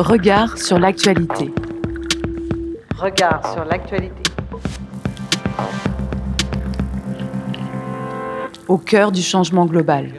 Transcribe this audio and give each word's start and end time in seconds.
Regard 0.00 0.58
sur 0.58 0.78
l'actualité. 0.78 1.52
Regard 2.98 3.52
sur 3.52 3.64
l'actualité. 3.64 4.22
Au 8.66 8.78
cœur 8.78 9.12
du 9.12 9.22
changement 9.22 9.66
global. 9.66 10.12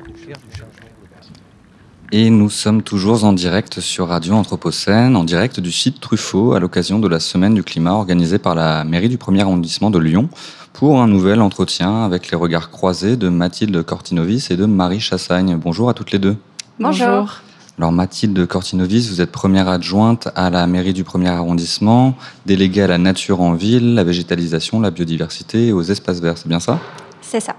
Et 2.11 2.29
nous 2.29 2.49
sommes 2.49 2.83
toujours 2.83 3.25
en 3.25 3.33
direct 3.33 3.81
sur 3.81 4.07
Radio 4.07 4.35
Anthropocène, 4.35 5.15
en 5.15 5.23
direct 5.23 5.59
du 5.59 5.71
site 5.71 5.99
Truffaut, 5.99 6.53
à 6.53 6.59
l'occasion 6.59 6.99
de 6.99 7.07
la 7.07 7.19
Semaine 7.19 7.55
du 7.55 7.63
climat 7.63 7.93
organisée 7.93 8.37
par 8.37 8.55
la 8.55 8.85
mairie 8.85 9.09
du 9.09 9.17
premier 9.17 9.41
arrondissement 9.41 9.89
de 9.89 9.99
Lyon, 9.99 10.29
pour 10.71 11.01
un 11.01 11.07
nouvel 11.07 11.41
entretien 11.41 12.05
avec 12.05 12.31
les 12.31 12.37
regards 12.37 12.69
croisés 12.69 13.17
de 13.17 13.27
Mathilde 13.27 13.83
Cortinovis 13.83 14.51
et 14.51 14.55
de 14.55 14.65
Marie 14.65 14.99
Chassagne. 15.01 15.57
Bonjour 15.57 15.89
à 15.89 15.93
toutes 15.93 16.11
les 16.11 16.19
deux. 16.19 16.37
Bonjour. 16.77 17.39
Alors 17.77 17.93
Mathilde 17.93 18.45
Cortinovis, 18.47 19.09
vous 19.09 19.21
êtes 19.21 19.31
première 19.31 19.69
adjointe 19.69 20.27
à 20.35 20.49
la 20.49 20.67
mairie 20.67 20.91
du 20.91 21.05
premier 21.05 21.29
arrondissement, 21.29 22.15
déléguée 22.45 22.81
à 22.81 22.87
la 22.87 22.97
nature 22.97 23.39
en 23.39 23.53
ville, 23.53 23.95
la 23.95 24.03
végétalisation, 24.03 24.81
la 24.81 24.91
biodiversité 24.91 25.67
et 25.67 25.71
aux 25.71 25.83
espaces 25.83 26.19
verts, 26.19 26.37
c'est 26.37 26.49
bien 26.49 26.59
ça? 26.59 26.79
C'est 27.21 27.39
ça. 27.39 27.55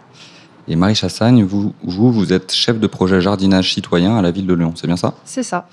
Et 0.69 0.77
Marie 0.77 0.95
Chassagne, 0.95 1.45
vous, 1.45 1.73
vous, 1.83 2.13
vous 2.13 2.33
êtes 2.35 2.53
chef 2.53 2.79
de 2.79 2.87
projet 2.87 3.23
jardinage 3.23 3.73
citoyen 3.73 4.19
à 4.19 4.23
la 4.23 4.31
ville 4.31 4.47
de 4.47 4.53
Lyon, 4.53 4.75
c'est 4.75 4.87
bien 4.87 4.97
ça? 4.97 5.15
C'est 5.25 5.43
ça. 5.43 5.67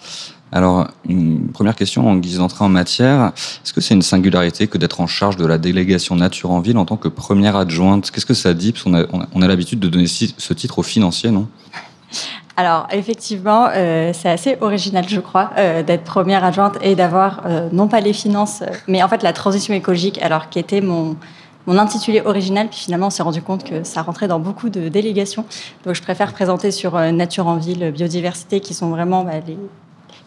Alors, 0.53 0.87
une 1.09 1.47
première 1.47 1.75
question 1.75 2.07
en 2.07 2.15
guise 2.15 2.37
d'entrée 2.37 2.63
en 2.63 2.69
matière. 2.69 3.33
Est-ce 3.65 3.73
que 3.73 3.81
c'est 3.81 3.95
une 3.95 4.03
singularité 4.03 4.67
que 4.67 4.77
d'être 4.77 5.01
en 5.01 5.07
charge 5.07 5.35
de 5.35 5.45
la 5.45 5.57
délégation 5.57 6.15
nature 6.15 6.51
en 6.51 6.61
ville 6.61 6.77
en 6.77 6.85
tant 6.85 6.95
que 6.95 7.07
première 7.07 7.55
adjointe? 7.55 8.11
Qu'est-ce 8.11 8.25
que 8.25 8.35
ça 8.35 8.53
dit? 8.53 8.71
Parce 8.71 8.83
qu'on 8.83 8.93
a, 8.93 9.05
on 9.33 9.41
a 9.41 9.47
l'habitude 9.47 9.79
de 9.79 9.89
donner 9.89 10.05
ce 10.07 10.53
titre 10.53 10.79
aux 10.79 10.83
financiers, 10.83 11.31
non? 11.31 11.47
Alors 12.55 12.87
effectivement, 12.91 13.69
euh, 13.73 14.11
c'est 14.13 14.29
assez 14.29 14.57
original, 14.61 15.05
je 15.07 15.19
crois, 15.19 15.49
euh, 15.57 15.81
d'être 15.81 16.03
première 16.03 16.43
adjointe 16.43 16.77
et 16.81 16.95
d'avoir 16.95 17.41
euh, 17.45 17.67
non 17.71 17.87
pas 17.87 17.99
les 17.99 18.13
finances, 18.13 18.63
mais 18.87 19.01
en 19.01 19.07
fait 19.07 19.23
la 19.23 19.33
transition 19.33 19.73
écologique, 19.73 20.21
alors 20.21 20.49
qui 20.49 20.59
était 20.59 20.81
mon, 20.81 21.15
mon 21.65 21.79
intitulé 21.79 22.21
original, 22.21 22.67
puis 22.69 22.77
finalement 22.77 23.07
on 23.07 23.09
s'est 23.09 23.23
rendu 23.23 23.41
compte 23.41 23.63
que 23.63 23.83
ça 23.83 24.03
rentrait 24.03 24.27
dans 24.27 24.39
beaucoup 24.39 24.69
de 24.69 24.87
délégations. 24.87 25.45
Donc 25.83 25.95
je 25.95 26.01
préfère 26.03 26.31
présenter 26.31 26.69
sur 26.69 26.99
nature 27.11 27.47
en 27.47 27.55
ville, 27.55 27.91
biodiversité, 27.91 28.59
qui 28.59 28.75
sont 28.75 28.89
vraiment 28.89 29.23
bah, 29.23 29.39
les, 29.47 29.57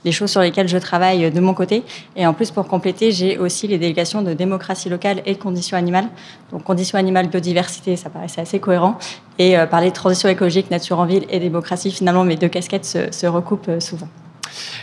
les 0.06 0.12
choses 0.12 0.30
sur 0.30 0.40
lesquelles 0.40 0.68
je 0.68 0.78
travaille 0.78 1.30
de 1.30 1.40
mon 1.40 1.52
côté. 1.52 1.82
Et 2.14 2.26
en 2.26 2.32
plus, 2.32 2.50
pour 2.50 2.66
compléter, 2.66 3.10
j'ai 3.10 3.36
aussi 3.36 3.66
les 3.66 3.76
délégations 3.76 4.22
de 4.22 4.32
démocratie 4.32 4.88
locale 4.88 5.20
et 5.26 5.34
de 5.34 5.38
conditions 5.38 5.76
animales. 5.76 6.06
Donc, 6.52 6.62
conditions 6.62 6.96
animales, 6.96 7.28
biodiversité, 7.28 7.96
ça 7.96 8.08
paraissait 8.08 8.40
assez 8.40 8.60
cohérent. 8.60 8.98
Et 9.38 9.58
euh, 9.58 9.66
parler 9.66 9.90
de 9.90 9.94
transition 9.94 10.28
écologique, 10.28 10.70
nature 10.70 11.00
en 11.00 11.04
ville 11.04 11.26
et 11.28 11.40
démocratie, 11.40 11.90
finalement, 11.90 12.24
mes 12.24 12.36
deux 12.36 12.48
casquettes 12.48 12.86
se, 12.86 13.26
recoupent 13.26 13.68
euh, 13.68 13.80
souvent. 13.80 14.08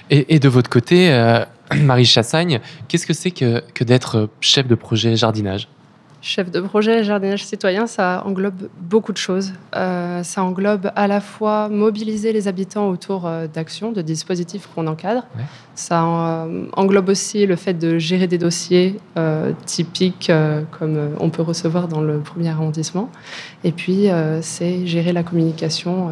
Et, 0.10 0.38
de 0.40 0.50
votre 0.50 0.70
côté, 0.70 1.12
euh, 1.12 1.46
Marie 1.76 2.06
Chassagne, 2.06 2.60
qu'est-ce 2.90 3.08
que 3.08 3.14
c'est 3.14 3.32
que, 3.32 3.64
que 3.74 3.86
d'être 3.86 4.30
chef 4.42 4.68
de 4.68 4.76
projet 4.76 5.16
jardinage? 5.16 5.70
Chef 6.26 6.50
de 6.50 6.62
projet 6.62 7.04
jardinage 7.04 7.44
citoyen, 7.44 7.86
ça 7.86 8.24
englobe 8.26 8.70
beaucoup 8.80 9.12
de 9.12 9.18
choses. 9.18 9.52
Euh, 9.76 10.24
ça 10.24 10.42
englobe 10.42 10.90
à 10.96 11.06
la 11.06 11.20
fois 11.20 11.68
mobiliser 11.68 12.32
les 12.32 12.48
habitants 12.48 12.88
autour 12.88 13.28
euh, 13.28 13.48
d'actions, 13.48 13.92
de 13.92 14.02
dispositifs 14.02 14.70
qu'on 14.74 14.88
encadre. 14.88 15.26
Ça 15.76 16.06
euh, 16.06 16.68
englobe 16.78 17.10
aussi 17.10 17.46
le 17.46 17.58
fait 17.58 17.74
de 17.74 18.00
gérer 18.00 18.28
des 18.28 18.38
dossiers 18.38 19.02
typiques 19.66 20.32
comme 20.72 21.10
on 21.20 21.30
peut 21.30 21.42
recevoir 21.42 21.90
dans 21.90 22.00
le 22.00 22.20
premier 22.20 22.50
arrondissement. 22.50 23.10
Et 23.66 23.74
puis, 23.74 24.08
c'est 24.40 24.88
gérer 24.88 25.12
la 25.12 25.24
communication 25.24 26.10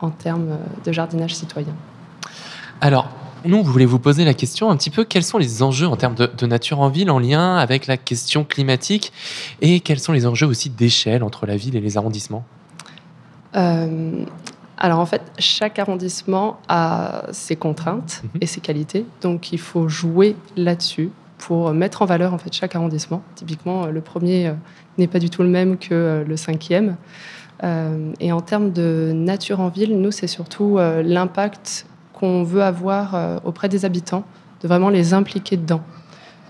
en 0.00 0.10
termes 0.10 0.56
de 0.84 0.92
jardinage 0.92 1.34
citoyen. 1.34 1.74
Alors, 2.80 3.10
nous, 3.44 3.62
vous 3.62 3.72
voulez 3.72 3.86
vous 3.86 3.98
poser 3.98 4.24
la 4.24 4.34
question 4.34 4.70
un 4.70 4.76
petit 4.76 4.90
peu 4.90 5.04
quels 5.04 5.22
sont 5.22 5.38
les 5.38 5.62
enjeux 5.62 5.86
en 5.86 5.96
termes 5.96 6.14
de, 6.14 6.46
nature 6.46 6.80
en 6.80 6.88
ville 6.88 7.10
en 7.10 7.18
lien 7.18 7.56
avec 7.56 7.86
la 7.86 7.96
question 7.96 8.44
climatique 8.44 9.12
et 9.60 9.80
quels 9.80 10.00
sont 10.00 10.12
les 10.12 10.26
enjeux 10.26 10.46
aussi 10.46 10.70
d'échelle 10.70 11.22
entre 11.22 11.46
la 11.46 11.56
ville 11.56 11.76
et 11.76 11.80
les 11.80 11.96
arrondissements? 11.96 12.44
Euh, 13.56 14.24
Alors 14.76 14.98
en 14.98 15.06
fait, 15.06 15.22
chaque 15.38 15.78
arrondissement 15.78 16.58
a 16.68 17.24
ses 17.32 17.56
contraintes 17.56 18.22
mhm. 18.24 18.40
et 18.40 18.46
ses 18.46 18.60
qualités, 18.60 19.06
donc 19.22 19.52
il 19.52 19.60
faut 19.60 19.88
jouer 19.88 20.36
là-dessus 20.56 21.10
pour 21.38 21.72
mettre 21.72 22.02
en 22.02 22.06
valeur 22.06 22.34
en 22.34 22.38
fait 22.38 22.52
chaque 22.52 22.74
arrondissement. 22.74 23.22
Typiquement, 23.36 23.86
le 23.86 24.00
premier 24.00 24.48
euh, 24.48 24.54
n'est 24.98 25.06
pas 25.06 25.20
du 25.20 25.30
tout 25.30 25.42
le 25.42 25.48
même 25.48 25.78
que 25.78 25.88
euh, 25.92 26.24
le 26.24 26.36
cinquième. 26.36 26.96
et 28.20 28.30
en 28.32 28.40
termes 28.40 28.72
de 28.72 29.12
nature 29.12 29.60
en 29.60 29.68
ville, 29.68 30.00
nous, 30.00 30.12
c'est 30.12 30.28
surtout 30.28 30.78
l'impact 30.78 31.86
qu'on 32.18 32.42
veut 32.42 32.62
avoir 32.62 33.14
euh, 33.14 33.38
auprès 33.44 33.68
des 33.68 33.84
habitants, 33.84 34.24
de 34.62 34.68
vraiment 34.68 34.88
les 34.88 35.14
impliquer 35.14 35.56
dedans, 35.56 35.82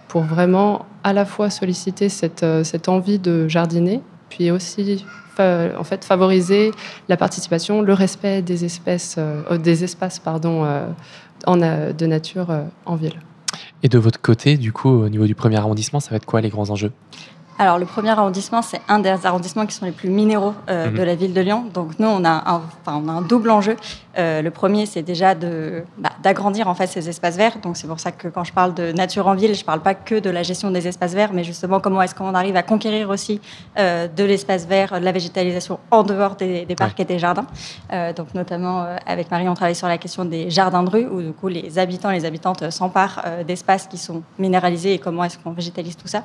pour 0.09 0.23
vraiment 0.23 0.87
à 1.05 1.13
la 1.13 1.25
fois 1.25 1.51
solliciter 1.51 2.09
cette, 2.09 2.43
euh, 2.43 2.65
cette 2.65 2.89
envie 2.89 3.19
de 3.19 3.49
jardiner, 3.49 4.01
puis 4.31 4.51
aussi 4.51 5.05
en 5.41 5.85
fait, 5.85 6.05
favoriser 6.05 6.73
la 7.09 7.17
participation, 7.17 7.81
le 7.81 7.93
respect 7.93 8.43
des, 8.43 8.65
espèces, 8.65 9.15
euh, 9.19 9.57
des 9.57 9.85
espaces 9.85 10.19
pardon, 10.19 10.67
en, 11.47 11.57
de 11.57 12.07
nature 12.07 12.49
en 12.87 12.97
ville. 12.97 13.21
Et 13.85 13.89
de 13.89 13.99
votre 13.99 14.21
côté, 14.21 14.57
du 14.57 14.73
coup, 14.73 14.89
au 14.89 15.09
niveau 15.09 15.27
du 15.27 15.37
premier 15.37 15.57
arrondissement, 15.57 16.01
ça 16.01 16.11
va 16.11 16.17
être 16.17 16.27
quoi 16.27 16.41
les 16.41 16.49
grands 16.49 16.71
enjeux? 16.71 16.91
Alors, 17.61 17.79
le 17.79 17.87
premier 17.87 18.11
arrondissement, 18.11 18.63
c'est 18.63 18.81
un 18.87 19.01
des 19.01 19.27
arrondissements 19.27 19.67
qui 19.67 19.75
sont 19.75 19.85
les 19.85 19.91
plus 19.91 20.11
minéraux 20.11 20.55
euh, 20.71 20.89
mhm. 20.89 20.97
de 20.97 21.03
la 21.03 21.17
ville 21.17 21.35
de 21.35 21.41
Lyon. 21.41 21.65
Donc, 21.75 21.99
nous, 21.99 22.07
on 22.07 22.25
a 22.25 22.31
un, 22.31 22.63
enfin, 22.81 23.03
on 23.05 23.09
a 23.09 23.13
un 23.13 23.23
double 23.23 23.51
enjeu. 23.51 23.75
Euh, 24.17 24.43
le 24.43 24.51
premier, 24.53 24.87
c'est 24.87 25.03
déjà 25.03 25.35
de, 25.35 25.83
bah, 25.99 26.11
d'agrandir 26.23 26.69
en 26.69 26.75
fait 26.75 26.87
ces 26.87 27.09
espaces 27.09 27.37
verts. 27.37 27.59
Donc, 27.59 27.77
c'est 27.77 27.89
pour 27.89 27.99
ça 27.99 28.13
que 28.13 28.29
quand 28.29 28.45
je 28.45 28.53
parle 28.53 28.75
de 28.75 28.93
nature 28.93 29.27
en 29.27 29.35
ville, 29.35 29.57
je 29.57 29.61
ne 29.63 29.67
parle 29.67 29.81
pas 29.81 29.95
que 29.95 30.21
de 30.21 30.31
la 30.31 30.45
gestion 30.45 30.71
des 30.71 30.87
espaces 30.87 31.15
verts, 31.15 31.33
mais 31.33 31.43
justement 31.43 31.81
comment 31.81 32.01
est-ce 32.01 32.15
qu'on 32.15 32.33
arrive 32.35 32.55
à 32.55 32.63
conquérir 32.63 33.11
aussi 33.11 33.41
euh, 33.77 34.07
de 34.07 34.23
l'espace 34.23 34.65
vert, 34.67 35.01
de 35.01 35.05
la 35.05 35.13
végétalisation 35.13 35.81
en 35.91 36.05
dehors 36.05 36.37
des, 36.37 36.65
parcs 36.77 37.01
et 37.01 37.05
des 37.05 37.19
jardins. 37.19 37.47
donc, 38.17 38.35
notamment 38.35 38.87
avec 39.07 39.31
Marie, 39.31 39.49
on 39.49 39.55
travaille 39.55 39.75
sur 39.75 39.89
la 39.89 39.99
question 39.99 40.25
des 40.25 40.49
jardins 40.51 40.85
de 40.85 40.91
rue, 40.91 41.07
où 41.07 41.23
du 41.23 41.33
coup 41.33 41.49
les 41.49 41.79
habitants, 41.79 42.11
les 42.11 42.25
habitantes 42.25 42.71
s'emparent 42.71 43.23
d'espaces 43.47 43.87
qui 43.87 43.99
sont 43.99 44.23
minéralisés 44.39 44.95
et 44.95 44.99
comment 44.99 45.25
est-ce 45.25 45.39
qu'on 45.39 45.53
végétalise 45.53 45.97
tout 45.97 46.09
ça. 46.09 46.25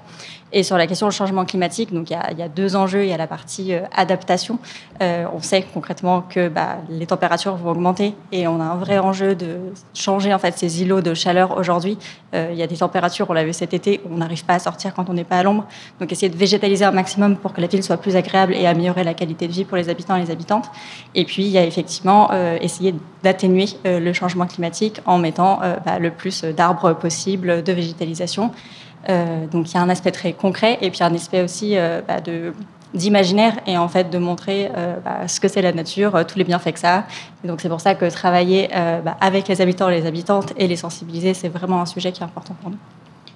Et 0.52 0.64
sur 0.64 0.78
la 0.78 0.86
question 0.86 1.10
changement 1.24 1.46
climatique. 1.46 1.94
Donc 1.94 2.10
il 2.10 2.14
y, 2.14 2.42
a, 2.42 2.48
deux 2.50 2.76
enjeux. 2.76 3.04
Il 3.04 3.10
y 3.10 3.14
a 3.14 3.18
la 3.18 3.28
partie 3.28 3.74
euh, 3.74 3.82
adaptation. 3.96 4.60
Euh, 5.02 5.26
on 5.34 5.42
sait 5.42 5.66
concrètement 5.74 6.22
que 6.22 6.50
bah, 6.50 6.78
les 6.90 7.06
températures 7.06 7.56
vont 7.56 7.72
augmenter 7.72 8.14
et 8.32 8.48
on 8.48 8.60
a 8.60 8.64
un 8.64 8.76
vrai 8.76 9.00
enjeu 9.00 9.36
de 9.36 9.58
changer 9.94 10.34
en 10.34 10.40
fait 10.40 10.58
ces 10.58 10.82
îlots 10.82 11.02
de 11.02 11.14
chaleur 11.14 11.58
aujourd'hui. 11.58 11.98
Euh, 12.34 12.50
il 12.52 12.58
y 12.58 12.64
a 12.64 12.68
des 12.68 12.78
températures, 12.78 13.30
on 13.30 13.34
l'a 13.34 13.46
vu 13.46 13.54
cet 13.54 13.74
été, 13.74 14.02
on 14.12 14.18
n'arrive 14.18 14.44
pas 14.44 14.56
à 14.56 14.60
sortir 14.60 14.94
quand 14.94 15.10
on 15.10 15.14
n'est 15.14 15.24
pas 15.24 15.38
à 15.38 15.44
l'ombre. 15.44 15.66
Donc 16.00 16.12
essayer 16.12 16.30
de 16.30 16.38
végétaliser 16.38 16.84
un 16.84 16.92
maximum 16.92 17.38
pour 17.38 17.54
que 17.54 17.62
la 17.62 17.68
ville 17.68 17.84
soit 17.84 17.98
plus 17.98 18.16
agréable 18.16 18.54
et 18.54 18.68
améliorer 18.68 19.04
la 19.04 19.14
qualité 19.14 19.48
de 19.48 19.54
vie 19.54 19.66
pour 19.66 19.78
les 19.78 19.90
habitants 19.90 20.18
et 20.18 20.22
les 20.22 20.32
habitantes. 20.32 20.70
Et 21.16 21.24
puis 21.24 21.44
il 21.44 21.52
y 21.52 21.58
a 21.58 21.64
effectivement 21.64 22.32
essayer 22.62 22.94
d'atténuer 23.24 23.68
le 23.86 24.14
changement 24.14 24.46
climatique 24.46 25.00
en 25.06 25.18
mettant 25.18 25.60
bah, 25.86 26.00
le 26.00 26.12
plus 26.12 26.44
d'arbres 26.44 26.94
possible, 26.94 27.64
de 27.64 27.72
végétalisation. 27.72 28.52
Euh, 29.10 29.48
donc 29.48 29.70
il 29.70 29.76
y 29.76 29.78
a 29.78 29.82
un 29.82 29.90
aspect 29.90 30.12
très 30.12 30.34
concret 30.34 30.78
et 30.82 30.90
puis 30.90 31.04
un 31.04 31.14
aspect 31.14 31.42
aussi 31.42 31.76
euh, 31.76 32.02
bah, 32.08 32.22
d'imaginaire 32.94 33.60
et 33.68 33.78
en 33.78 33.90
fait 33.90 34.10
de 34.10 34.18
montrer 34.18 34.72
euh, 34.78 34.96
bah, 35.04 35.28
ce 35.28 35.40
que 35.40 35.48
c'est 35.48 35.62
la 35.62 35.74
nature, 35.74 36.26
tous 36.26 36.38
les 36.38 36.46
bienfaits 36.46 36.74
que 36.74 36.80
ça 36.80 37.06
donc 37.44 37.60
c'est 37.60 37.70
pour 37.70 37.82
ça 37.82 37.96
que 37.96 38.10
travailler 38.10 38.70
bah, 38.72 39.18
avec 39.20 39.48
les 39.48 39.60
habitants 39.60 39.90
et 39.90 40.00
les 40.00 40.08
habitantes 40.08 40.54
et 40.58 40.68
les 40.68 40.78
sensibiliser, 40.78 41.34
c'est 41.34 41.50
vraiment 41.50 41.82
un 41.82 41.86
sujet 41.86 42.12
qui 42.12 42.22
est 42.22 42.26
important 42.26 42.56
pour 42.62 42.70
nous. 42.70 42.78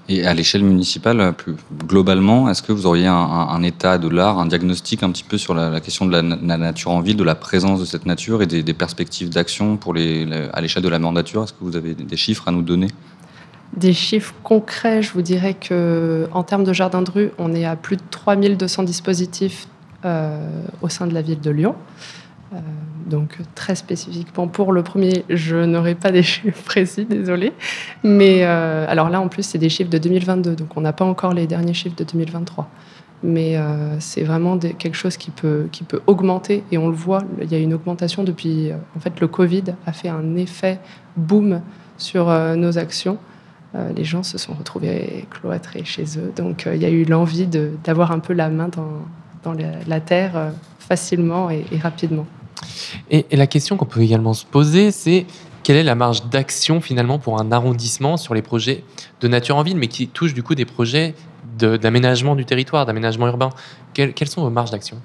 Et 0.10 0.26
à 0.26 0.34
l'échelle 0.34 0.64
municipale, 0.64 1.34
plus 1.34 1.58
globalement, 1.86 2.50
est-ce 2.50 2.62
que 2.62 2.72
vous 2.72 2.86
auriez 2.86 3.08
un, 3.08 3.62
état 3.62 3.98
de 3.98 4.08
l'art, 4.08 4.40
un 4.40 4.46
diagnostic 4.46 5.04
un 5.04 5.12
petit 5.12 5.26
peu 5.26 5.38
sur 5.38 5.54
la, 5.54 5.82
question 5.82 6.06
de 6.06 6.14
la, 6.14 6.22
nature 6.22 6.92
en 6.92 7.02
ville, 7.02 7.18
de 7.18 7.26
la 7.26 7.36
présence 7.36 7.82
de 7.82 7.86
cette 7.86 8.06
nature 8.06 8.42
et 8.42 8.46
des, 8.46 8.74
perspectives 8.74 9.30
d'action 9.30 9.76
pour 9.76 9.94
les, 9.94 10.26
à 10.54 10.62
l'échelle 10.62 10.84
de 10.84 10.88
la 10.88 11.00
mandature? 11.00 11.44
Est-ce 11.44 11.52
que 11.52 11.60
vous 11.60 11.76
avez 11.76 11.94
des 11.94 12.16
chiffres 12.16 12.48
à 12.48 12.52
nous 12.52 12.62
donner? 12.62 12.88
Des 13.78 13.94
chiffres 13.94 14.34
concrets, 14.44 15.02
je 15.04 15.14
vous 15.14 15.22
dirais 15.22 15.54
que 15.54 16.28
en 16.32 16.44
termes 16.44 16.64
de 16.64 16.74
jardin 16.74 17.04
de 17.04 17.12
rue, 17.12 17.32
on 17.38 17.54
est 17.54 17.66
à 17.66 17.76
plus 17.76 17.96
de 17.96 18.02
3200 18.10 18.84
dispositifs 18.84 19.68
euh, 20.04 20.40
au 20.82 20.90
sein 20.90 21.06
de 21.06 21.14
la 21.14 21.22
ville 21.22 21.40
de 21.40 21.52
Lyon. 21.52 21.76
Euh, 22.54 22.58
donc 23.06 23.38
très 23.56 23.76
spécifiquement 23.76 24.48
pour 24.48 24.72
le 24.72 24.82
premier, 24.82 25.26
je 25.30 25.58
n'aurai 25.58 25.94
pas 25.94 26.12
des 26.12 26.24
chiffres 26.24 26.64
précis, 26.64 27.06
désolé. 27.06 27.54
Mais 28.04 28.40
euh, 28.42 28.86
alors 28.90 29.10
là, 29.10 29.22
en 29.22 29.28
plus, 29.28 29.44
c'est 29.44 29.60
des 29.60 29.70
chiffres 29.70 29.92
de 29.92 30.00
2022, 30.00 30.56
donc 30.56 30.76
on 30.76 30.82
n'a 30.82 30.94
pas 30.94 31.06
encore 31.06 31.34
les 31.34 31.46
derniers 31.46 31.76
chiffres 31.76 31.96
de 31.96 32.04
2023. 32.04 32.68
Mais 33.24 33.58
c'est 33.98 34.22
vraiment 34.22 34.60
quelque 34.60 34.94
chose 34.94 35.18
qui 35.18 35.32
peut, 35.32 35.70
qui 35.72 35.84
peut 35.84 36.02
augmenter, 36.06 36.64
et 36.72 36.78
on 36.78 36.88
le 36.88 36.94
voit, 36.94 37.24
il 37.42 37.52
y 37.52 37.56
a 37.56 37.58
une 37.58 37.74
augmentation 37.74 38.24
depuis... 38.24 38.70
en 38.96 39.00
fait, 39.00 39.20
le 39.20 39.28
Covid 39.28 39.64
a 39.88 39.92
fait 39.92 40.10
un 40.10 40.36
effet 40.36 40.80
boom 41.16 41.62
sur 41.98 42.28
nos 42.56 42.78
actions. 42.78 43.18
Euh, 43.78 43.92
les 43.96 44.04
gens 44.04 44.24
se 44.24 44.38
sont 44.38 44.54
retrouvés 44.54 45.26
cloîtrés 45.30 45.86
chez 45.86 46.04
eux. 46.18 46.34
Donc 46.36 46.66
euh, 46.66 46.76
il 46.76 46.82
y 46.82 46.86
a 46.86 46.90
eu 46.90 47.04
l'envie 47.04 47.48
d'avoir 47.84 48.12
un 48.12 48.20
peu 48.20 48.34
la 48.34 48.50
main 48.50 48.70
dans, 48.70 49.54
la, 49.88 50.00
terre 50.00 50.36
euh, 50.36 50.50
facilement 50.80 51.50
et, 51.50 51.64
rapidement. 51.82 52.26
Et, 53.12 53.26
la 53.32 53.48
question 53.48 53.78
qu'on 53.78 53.86
peut 53.86 54.02
également 54.02 54.34
se 54.34 54.46
poser, 54.46 54.92
c'est 54.92 55.26
quelle 55.64 55.78
est 55.78 55.84
la 55.84 55.96
marge 55.96 56.28
d'action 56.30 56.82
finalement 56.82 57.20
pour 57.20 57.40
un 57.40 57.52
arrondissement 57.52 58.18
sur 58.18 58.34
les 58.34 58.42
projets 58.42 58.84
de 59.22 59.28
nature 59.28 59.58
en 59.58 59.64
ville, 59.64 59.78
mais 59.78 59.88
qui 59.88 60.08
touchent 60.08 60.34
du 60.34 60.44
coup 60.44 60.56
des 60.56 60.66
projets 60.66 61.14
d'aménagement 61.58 62.36
du 62.36 62.46
territoire, 62.46 62.86
d'aménagement 62.86 63.28
urbain? 63.28 63.50
Quelles 63.94 64.28
sont 64.28 64.42
vos 64.42 64.50
marges 64.50 64.72
d'action? 64.72 64.98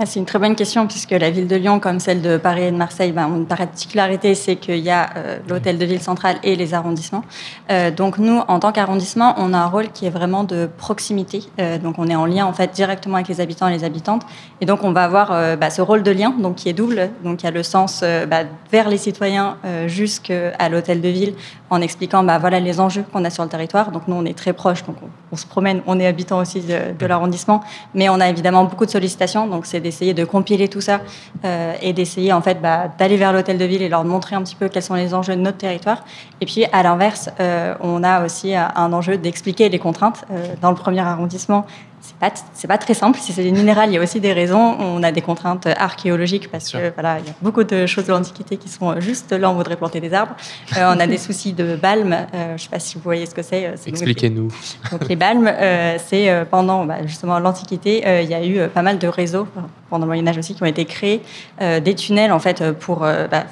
Ah, 0.00 0.06
c'est 0.06 0.20
une 0.20 0.26
très 0.26 0.38
bonne 0.38 0.54
question 0.54 0.86
puisque 0.86 1.10
la 1.10 1.28
ville 1.28 1.48
de 1.48 1.56
Lyon, 1.56 1.80
comme 1.80 1.98
celle 1.98 2.22
de 2.22 2.36
Paris 2.36 2.62
et 2.62 2.70
de 2.70 2.76
Marseille, 2.76 3.10
ben, 3.10 3.26
une 3.34 3.46
particularité, 3.46 4.36
c'est 4.36 4.54
qu'il 4.54 4.78
y 4.78 4.90
a 4.90 5.10
euh, 5.16 5.38
l'hôtel 5.48 5.76
de 5.76 5.84
ville 5.84 6.00
centrale 6.00 6.36
et 6.44 6.54
les 6.54 6.72
arrondissements. 6.72 7.24
Euh, 7.72 7.90
donc 7.90 8.18
nous, 8.18 8.40
en 8.46 8.60
tant 8.60 8.70
qu'arrondissement, 8.70 9.34
on 9.38 9.52
a 9.52 9.58
un 9.58 9.66
rôle 9.66 9.90
qui 9.90 10.06
est 10.06 10.10
vraiment 10.10 10.44
de 10.44 10.70
proximité. 10.78 11.42
Euh, 11.58 11.78
donc 11.78 11.96
on 11.98 12.06
est 12.06 12.14
en 12.14 12.26
lien 12.26 12.46
en 12.46 12.52
fait 12.52 12.70
directement 12.72 13.16
avec 13.16 13.26
les 13.26 13.40
habitants 13.40 13.66
et 13.66 13.76
les 13.76 13.82
habitantes, 13.82 14.22
et 14.60 14.66
donc 14.66 14.84
on 14.84 14.92
va 14.92 15.02
avoir 15.02 15.56
bah, 15.56 15.70
ce 15.70 15.82
rôle 15.82 16.04
de 16.04 16.12
lien, 16.12 16.30
donc 16.30 16.56
qui 16.56 16.68
est 16.68 16.72
double. 16.74 17.10
Donc 17.24 17.42
il 17.42 17.46
y 17.46 17.48
a 17.48 17.52
le 17.52 17.64
sens 17.64 18.04
bah, 18.28 18.44
vers 18.70 18.88
les 18.88 18.98
citoyens 18.98 19.56
jusqu'à 19.86 20.68
l'hôtel 20.68 21.00
de 21.00 21.08
ville, 21.08 21.34
en 21.70 21.80
expliquant 21.80 22.22
bah, 22.22 22.38
voilà 22.38 22.60
les 22.60 22.80
enjeux 22.80 23.04
qu'on 23.12 23.24
a 23.24 23.30
sur 23.30 23.42
le 23.42 23.48
territoire. 23.48 23.90
Donc 23.90 24.08
nous, 24.08 24.16
on 24.16 24.24
est 24.24 24.36
très 24.36 24.52
proche, 24.52 24.84
donc 24.84 24.96
on, 25.32 25.36
se 25.36 25.46
promène, 25.46 25.82
on 25.86 25.98
est 26.00 26.06
habitant 26.06 26.38
aussi 26.38 26.60
de, 26.60 26.92
de 26.98 27.06
l'arrondissement, 27.06 27.62
mais 27.94 28.08
on 28.08 28.20
a 28.20 28.28
évidemment 28.28 28.64
beaucoup 28.64 28.86
de 28.86 28.90
sollicitations. 28.90 29.46
Donc 29.46 29.66
c'est 29.66 29.80
d'essayer 29.80 30.14
de 30.14 30.24
compiler 30.24 30.68
tout 30.68 30.80
ça 30.80 31.00
euh, 31.44 31.74
et 31.82 31.92
d'essayer 31.92 32.32
en 32.32 32.40
fait 32.40 32.60
bah, 32.60 32.88
d'aller 32.98 33.16
vers 33.16 33.32
l'hôtel 33.32 33.58
de 33.58 33.64
ville 33.64 33.82
et 33.82 33.88
leur 33.88 34.04
montrer 34.04 34.36
un 34.36 34.42
petit 34.42 34.56
peu 34.56 34.68
quels 34.68 34.82
sont 34.82 34.94
les 34.94 35.14
enjeux 35.14 35.36
de 35.36 35.40
notre 35.40 35.58
territoire. 35.58 36.04
Et 36.40 36.46
puis 36.46 36.64
à 36.72 36.82
l'inverse, 36.82 37.30
euh, 37.40 37.74
on 37.80 38.02
a 38.04 38.24
aussi 38.24 38.54
un 38.54 38.92
enjeu 38.92 39.18
d'expliquer 39.18 39.68
les 39.68 39.78
contraintes. 39.78 40.24
Euh, 40.30 40.54
dans 40.60 40.70
le 40.70 40.76
premier 40.76 41.00
arrondissement, 41.00 41.66
c'est 42.00 42.16
pas 42.16 42.30
c'est 42.54 42.68
pas 42.68 42.78
très 42.78 42.94
simple. 42.94 43.18
Si 43.18 43.32
c'est 43.32 43.42
des 43.42 43.50
minérales, 43.50 43.90
il 43.90 43.94
y 43.94 43.98
a 43.98 44.02
aussi 44.02 44.20
des 44.20 44.32
raisons. 44.32 44.76
On 44.78 45.02
a 45.02 45.12
des 45.12 45.22
contraintes 45.22 45.66
archéologiques 45.66 46.50
parce 46.50 46.70
que 46.70 46.92
voilà, 46.94 47.18
il 47.18 47.26
y 47.26 47.30
a 47.30 47.34
beaucoup 47.42 47.64
de 47.64 47.86
choses 47.86 48.06
de 48.06 48.12
l'Antiquité 48.12 48.56
qui 48.56 48.68
sont 48.68 49.00
juste 49.00 49.32
là. 49.32 49.50
On 49.50 49.54
voudrait 49.54 49.76
planter 49.76 50.00
des 50.00 50.14
arbres. 50.14 50.34
Euh, 50.76 50.94
on 50.94 51.00
a 51.00 51.06
des 51.06 51.18
soucis 51.18 51.52
de 51.52 51.76
balmes. 51.76 52.16
Euh, 52.34 52.56
je 52.56 52.62
sais 52.62 52.68
pas 52.68 52.78
si 52.78 52.96
vous 52.96 53.02
voyez 53.02 53.26
ce 53.26 53.34
que 53.34 53.42
c'est. 53.42 53.72
Expliquez-nous. 53.86 54.48
Donc 54.90 55.08
les 55.08 55.16
balmes, 55.16 55.48
euh, 55.48 55.96
c'est 56.04 56.30
euh, 56.30 56.44
pendant 56.44 56.84
bah, 56.84 57.06
justement 57.06 57.38
l'Antiquité, 57.38 58.02
il 58.22 58.28
y 58.28 58.34
a 58.34 58.44
eu 58.44 58.68
pas 58.68 58.82
mal 58.82 58.98
de 58.98 59.08
réseaux 59.08 59.46
pendant 59.90 60.04
le 60.04 60.08
Moyen 60.08 60.26
Âge 60.26 60.38
aussi 60.38 60.54
qui 60.54 60.62
ont 60.62 60.66
été 60.66 60.84
créés, 60.84 61.22
des 61.60 61.94
tunnels 61.94 62.32
en 62.32 62.38
fait 62.38 62.72
pour 62.72 62.98
bah, 62.98 63.44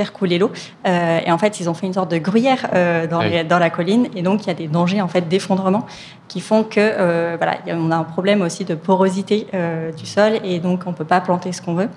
faire 0.00 0.14
couler 0.14 0.38
l'eau. 0.38 0.50
Euh, 0.86 1.20
et 1.26 1.30
en 1.30 1.36
fait, 1.36 1.60
ils 1.60 1.68
ont 1.68 1.74
fait 1.74 1.86
une 1.86 1.92
sorte 1.92 2.10
de 2.10 2.16
gruyère 2.16 2.68
euh, 2.74 3.06
dans, 3.06 3.20
dans, 3.46 3.58
la 3.58 3.68
colline. 3.68 4.08
Et 4.16 4.22
donc, 4.22 4.44
il 4.44 4.46
y 4.46 4.50
a 4.50 4.54
des 4.54 4.66
dangers 4.66 5.02
en 5.02 5.08
fait 5.08 5.28
d'effondrement 5.28 5.84
qui 6.26 6.40
font 6.40 6.62
que 6.62 6.78
euh, 6.78 7.36
voilà, 7.38 7.58
on 7.66 7.90
a 7.90 7.96
un 7.96 8.04
problème 8.04 8.40
aussi 8.40 8.64
de 8.64 8.76
porosité 8.76 9.48
du 9.96 10.06
sol 10.06 10.34
et 10.44 10.60
donc 10.60 10.82
on 10.86 10.92
peut 10.92 11.04
pas 11.04 11.20
planter 11.20 11.50
ce 11.52 11.60
qu'on 11.60 11.74
veut. 11.74 11.88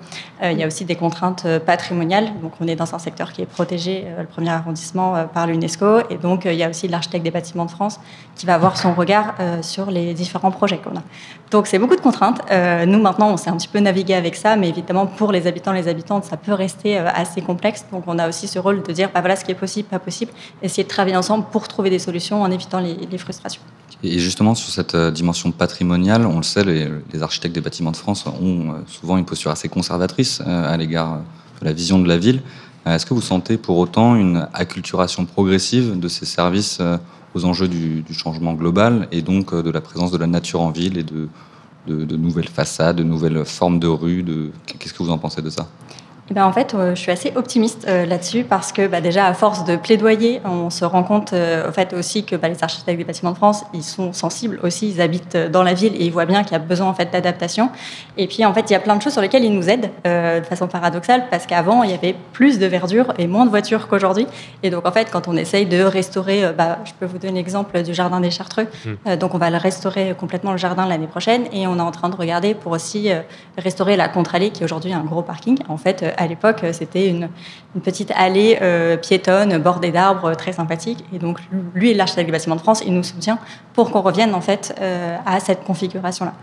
il 0.42 0.58
y 0.58 0.64
a 0.64 0.66
aussi 0.66 0.84
des 0.84 0.96
contraintes 0.96 1.46
patrimoniales. 1.64 2.28
Donc, 2.42 2.52
on 2.60 2.66
est 2.66 2.74
dans 2.74 2.92
un 2.94 2.98
secteur 2.98 3.32
qui 3.32 3.42
est 3.42 3.46
protégé, 3.46 4.04
le 4.18 4.26
premier 4.26 4.50
arrondissement, 4.50 5.26
par 5.32 5.46
l'UNESCO. 5.46 6.10
Et 6.10 6.16
donc, 6.16 6.46
il 6.46 6.54
y 6.54 6.64
a 6.64 6.68
aussi 6.68 6.88
l'architecte 6.88 7.24
des 7.24 7.30
bâtiments 7.30 7.64
de 7.64 7.70
France 7.70 8.00
qui 8.34 8.44
va 8.44 8.54
avoir 8.54 8.76
son 8.76 8.92
regard 8.92 9.34
sur 9.62 9.90
les 9.90 10.14
différents 10.14 10.50
projets 10.50 10.78
qu'on 10.78 10.96
a. 10.98 11.02
Donc, 11.52 11.68
c'est 11.68 11.78
beaucoup 11.78 11.96
de 11.96 12.00
contraintes. 12.00 12.40
nous, 12.86 13.00
maintenant, 13.00 13.30
on 13.30 13.36
s'est 13.36 13.50
un 13.50 13.56
petit 13.56 13.68
peu 13.68 13.78
navigué 13.78 14.14
avec 14.14 14.34
ça, 14.34 14.56
mais 14.56 14.68
évidemment, 14.68 15.06
pour 15.06 15.30
les 15.30 15.46
habitants, 15.46 15.72
les 15.72 15.86
habitantes, 15.86 16.24
ça 16.24 16.36
peut 16.36 16.54
rester 16.54 16.98
assez 16.98 17.40
complexe. 17.40 17.86
Donc 17.94 18.02
on 18.08 18.18
a 18.18 18.28
aussi 18.28 18.48
ce 18.48 18.58
rôle 18.58 18.82
de 18.82 18.92
dire, 18.92 19.08
bah 19.14 19.20
voilà 19.20 19.36
ce 19.36 19.44
qui 19.44 19.52
est 19.52 19.54
possible, 19.54 19.86
pas 19.88 20.00
possible, 20.00 20.32
essayer 20.62 20.82
de 20.82 20.88
travailler 20.88 21.16
ensemble 21.16 21.44
pour 21.52 21.68
trouver 21.68 21.90
des 21.90 22.00
solutions 22.00 22.42
en 22.42 22.50
évitant 22.50 22.80
les, 22.80 23.18
frustrations. 23.18 23.62
Et 24.02 24.18
justement, 24.18 24.56
sur 24.56 24.68
cette 24.70 24.96
euh, 24.96 25.12
dimension 25.12 25.52
patrimoniale, 25.52 26.26
on 26.26 26.38
le 26.38 26.42
sait, 26.42 26.64
les, 26.64 27.22
architectes 27.22 27.54
des 27.54 27.60
bâtiments 27.60 27.92
de 27.92 27.96
France 27.96 28.26
ont 28.26 28.70
euh, 28.70 28.72
souvent 28.88 29.16
une 29.16 29.24
posture 29.24 29.52
assez 29.52 29.68
conservatrice 29.68 30.42
euh, 30.44 30.74
à 30.74 30.76
l'égard 30.76 31.20
de 31.60 31.64
la 31.64 31.72
vision 31.72 32.00
de 32.00 32.08
la 32.08 32.18
ville. 32.18 32.42
Est-ce 32.84 33.06
que 33.06 33.14
vous 33.14 33.22
sentez 33.22 33.56
pour 33.56 33.78
autant 33.78 34.16
une 34.16 34.48
acculturation 34.52 35.24
progressive 35.24 35.98
de 35.98 36.08
ces 36.08 36.26
services 36.26 36.82
aux 37.34 37.46
enjeux 37.46 37.66
du, 37.66 38.04
changement 38.12 38.52
global 38.52 39.08
et 39.10 39.22
donc 39.22 39.54
de 39.54 39.70
la 39.70 39.80
présence 39.80 40.10
de 40.10 40.18
la 40.18 40.26
nature 40.26 40.60
en 40.60 40.70
ville 40.70 40.98
et 40.98 41.02
de, 41.02 41.28
de 41.86 42.16
nouvelles 42.16 42.50
façades, 42.50 42.96
de 42.96 43.02
nouvelles 43.02 43.42
formes 43.46 43.78
de 43.78 43.86
rues 43.86 44.52
Qu'est-ce 44.66 44.92
que 44.92 45.02
vous 45.02 45.08
en 45.08 45.16
pensez 45.16 45.40
de 45.40 45.48
ça? 45.48 45.66
Eh 46.30 46.34
ben, 46.34 46.46
en 46.46 46.52
fait, 46.52 46.72
euh, 46.74 46.94
je 46.94 47.00
suis 47.00 47.10
assez 47.10 47.32
optimiste 47.34 47.84
euh, 47.86 48.06
là-dessus 48.06 48.44
parce 48.44 48.72
que 48.72 48.86
bah, 48.86 49.02
déjà, 49.02 49.26
à 49.26 49.34
force 49.34 49.64
de 49.64 49.76
plaidoyer, 49.76 50.40
on 50.46 50.70
se 50.70 50.86
rend 50.86 51.02
compte 51.02 51.34
euh, 51.34 51.68
au 51.68 51.72
fait 51.72 51.92
aussi 51.92 52.24
que 52.24 52.34
bah, 52.34 52.48
les 52.48 52.64
architectes 52.64 52.96
des 52.96 53.04
bâtiments 53.04 53.32
de 53.32 53.36
France, 53.36 53.64
ils 53.74 53.82
sont 53.82 54.14
sensibles 54.14 54.58
aussi, 54.62 54.90
ils 54.90 55.02
habitent 55.02 55.36
dans 55.36 55.62
la 55.62 55.74
ville 55.74 55.94
et 55.94 56.06
ils 56.06 56.12
voient 56.12 56.24
bien 56.24 56.42
qu'il 56.42 56.52
y 56.52 56.56
a 56.56 56.60
besoin 56.60 56.88
en 56.88 56.94
fait 56.94 57.12
d'adaptation. 57.12 57.68
Et 58.16 58.26
puis 58.26 58.42
en 58.46 58.54
fait, 58.54 58.70
il 58.70 58.72
y 58.72 58.76
a 58.76 58.80
plein 58.80 58.96
de 58.96 59.02
choses 59.02 59.12
sur 59.12 59.20
lesquelles 59.20 59.44
ils 59.44 59.54
nous 59.54 59.68
aident 59.68 59.90
de 60.04 60.42
façon 60.44 60.66
paradoxale 60.66 61.26
parce 61.30 61.46
qu'avant, 61.46 61.82
il 61.82 61.90
y 61.90 61.94
avait 61.94 62.14
plus 62.32 62.58
de 62.58 62.66
verdure 62.66 63.12
et 63.18 63.26
moins 63.26 63.44
de 63.44 63.50
voitures 63.50 63.86
qu'aujourd'hui. 63.88 64.26
Et 64.62 64.70
donc 64.70 64.86
en 64.86 64.92
fait, 64.92 65.10
quand 65.10 65.28
on 65.28 65.36
essaye 65.36 65.66
de 65.66 65.82
restaurer, 65.82 66.52
bah, 66.56 66.78
je 66.84 66.92
peux 66.98 67.06
vous 67.06 67.18
donner 67.18 67.34
l'exemple 67.34 67.82
du 67.82 67.92
jardin 67.92 68.20
des 68.20 68.30
Chartreux. 68.30 68.66
Mmh. 68.84 69.16
donc 69.16 69.34
on 69.34 69.38
va 69.38 69.50
le 69.50 69.56
restaurer 69.56 70.14
complètement 70.18 70.52
le 70.52 70.58
jardin 70.58 70.86
l'année 70.86 71.06
prochaine 71.06 71.44
et 71.52 71.66
on 71.66 71.76
est 71.76 71.82
en 71.82 71.90
train 71.90 72.08
de 72.08 72.16
regarder 72.16 72.54
pour 72.54 72.72
aussi 72.72 73.10
restaurer 73.58 73.96
la 73.96 74.08
contre-allée 74.08 74.50
qui 74.50 74.62
est 74.62 74.64
aujourd'hui 74.64 74.92
un 74.92 75.04
gros 75.04 75.22
parking. 75.22 75.58
En 75.68 75.76
fait, 75.76 76.13
à 76.16 76.26
l'époque, 76.26 76.64
c'était 76.72 77.08
une, 77.08 77.28
petite 77.82 78.12
allée 78.14 78.58
euh, 78.62 78.96
piétonne 78.96 79.58
bordée 79.58 79.90
d'arbres 79.90 80.34
très 80.36 80.52
sympathique. 80.52 81.04
Et 81.12 81.18
donc, 81.18 81.38
lui 81.74 81.92
l'architecte 81.92 82.26
des 82.26 82.32
bâtiments 82.32 82.54
de 82.54 82.60
France, 82.60 82.82
il 82.86 82.94
nous 82.94 83.02
soutient 83.02 83.38
pour 83.72 83.90
qu'on 83.90 84.00
revienne 84.00 84.32
en 84.34 84.40
fait 84.40 84.74
euh, 84.80 85.16
à 85.26 85.40
cette 85.40 85.64
configuration-là. 85.64 86.34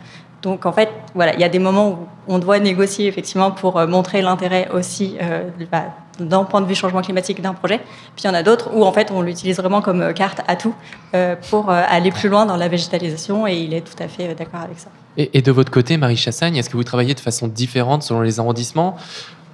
Donc, 0.41 0.65
en 0.65 0.73
fait, 0.73 0.89
voilà, 1.15 1.33
il 1.33 1.39
y 1.39 1.44
a 1.44 1.50
des 1.50 1.59
moments 1.59 1.89
où 1.89 1.97
on 2.27 2.39
doit 2.39 2.59
négocier 2.59 3.07
effectivement 3.07 3.51
pour 3.51 3.77
euh, 3.77 3.88
montrer 3.88 4.21
l'intérêt 4.21 4.68
aussi 4.73 5.15
bah, 5.71 5.85
d'un 6.19 6.44
point 6.44 6.59
de 6.59 6.65
vue 6.65 6.75
changement 6.75 7.01
climatique 7.01 7.41
d'un 7.41 7.53
projet. 7.53 7.77
Puis 7.77 8.24
il 8.24 8.27
y 8.27 8.29
en 8.29 8.33
a 8.33 8.44
d'autres 8.44 8.71
où 8.74 8.83
en 8.83 8.91
fait 8.91 9.09
on 9.12 9.21
l'utilise 9.21 9.57
vraiment 9.57 9.81
comme 9.81 10.13
carte 10.13 10.41
à 10.47 10.56
tout 10.56 10.74
pour 11.50 11.69
aller 11.69 12.12
plus 12.12 12.27
loin 12.27 12.45
dans 12.45 12.57
la 12.57 12.67
végétalisation 12.67 13.47
et 13.47 13.56
il 13.56 13.74
est 13.74 13.81
tout 13.81 14.03
à 14.03 14.07
fait 14.07 14.35
d'accord 14.35 14.62
avec 14.62 14.79
ça. 14.79 14.89
Et, 15.17 15.41
de 15.41 15.51
votre 15.51 15.71
côté, 15.71 15.97
Marie 15.97 16.15
Chassagne, 16.15 16.56
est-ce 16.56 16.69
que 16.69 16.77
vous 16.77 16.85
travaillez 16.85 17.13
de 17.13 17.19
façon 17.19 17.47
différente 17.47 18.03
selon 18.03 18.21
les 18.21 18.39
arrondissements? 18.39 18.95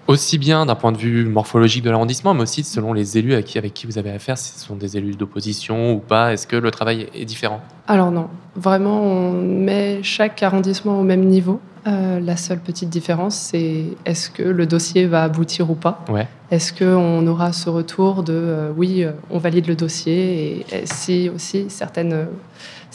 Aussi 0.07 0.37
bien 0.37 0.65
d'un 0.65 0.75
point 0.75 0.91
de 0.91 0.97
vue 0.97 1.25
morphologique 1.25 1.83
de 1.83 1.89
l'arrondissement, 1.89 2.33
mais 2.33 2.43
aussi 2.43 2.63
selon 2.63 2.93
les 2.93 3.17
élus 3.17 3.33
avec 3.33 3.45
qui, 3.45 3.57
avec 3.57 3.73
qui 3.73 3.85
vous 3.85 3.97
avez 3.97 4.11
affaire, 4.11 4.37
si 4.37 4.57
ce 4.57 4.65
sont 4.65 4.75
des 4.75 4.97
élus 4.97 5.15
d'opposition 5.15 5.93
ou 5.93 5.99
pas, 5.99 6.33
est-ce 6.33 6.47
que 6.47 6.55
le 6.55 6.71
travail 6.71 7.07
est 7.13 7.25
différent? 7.25 7.61
Alors 7.87 8.11
non, 8.11 8.29
vraiment 8.55 9.01
on 9.01 9.31
met 9.33 9.99
chaque 10.03 10.41
arrondissement 10.43 10.99
au 10.99 11.03
même 11.03 11.25
niveau. 11.25 11.59
Euh, 11.87 12.19
la 12.19 12.35
seule 12.35 12.59
petite 12.59 12.89
différence, 12.89 13.35
c'est 13.35 13.85
est-ce 14.05 14.29
que 14.29 14.43
le 14.43 14.65
dossier 14.65 15.05
va 15.05 15.23
aboutir 15.23 15.71
ou 15.71 15.75
pas? 15.75 16.03
Ouais. 16.09 16.27
Est-ce 16.51 16.73
qu'on 16.73 17.25
aura 17.27 17.53
ce 17.53 17.69
retour 17.69 18.23
de 18.23 18.33
euh, 18.33 18.71
oui, 18.75 19.03
euh, 19.03 19.11
on 19.29 19.37
valide 19.37 19.67
le 19.67 19.75
dossier 19.75 20.65
et, 20.69 20.85
si 20.85 21.29
aussi 21.29 21.69
certaines 21.69 22.27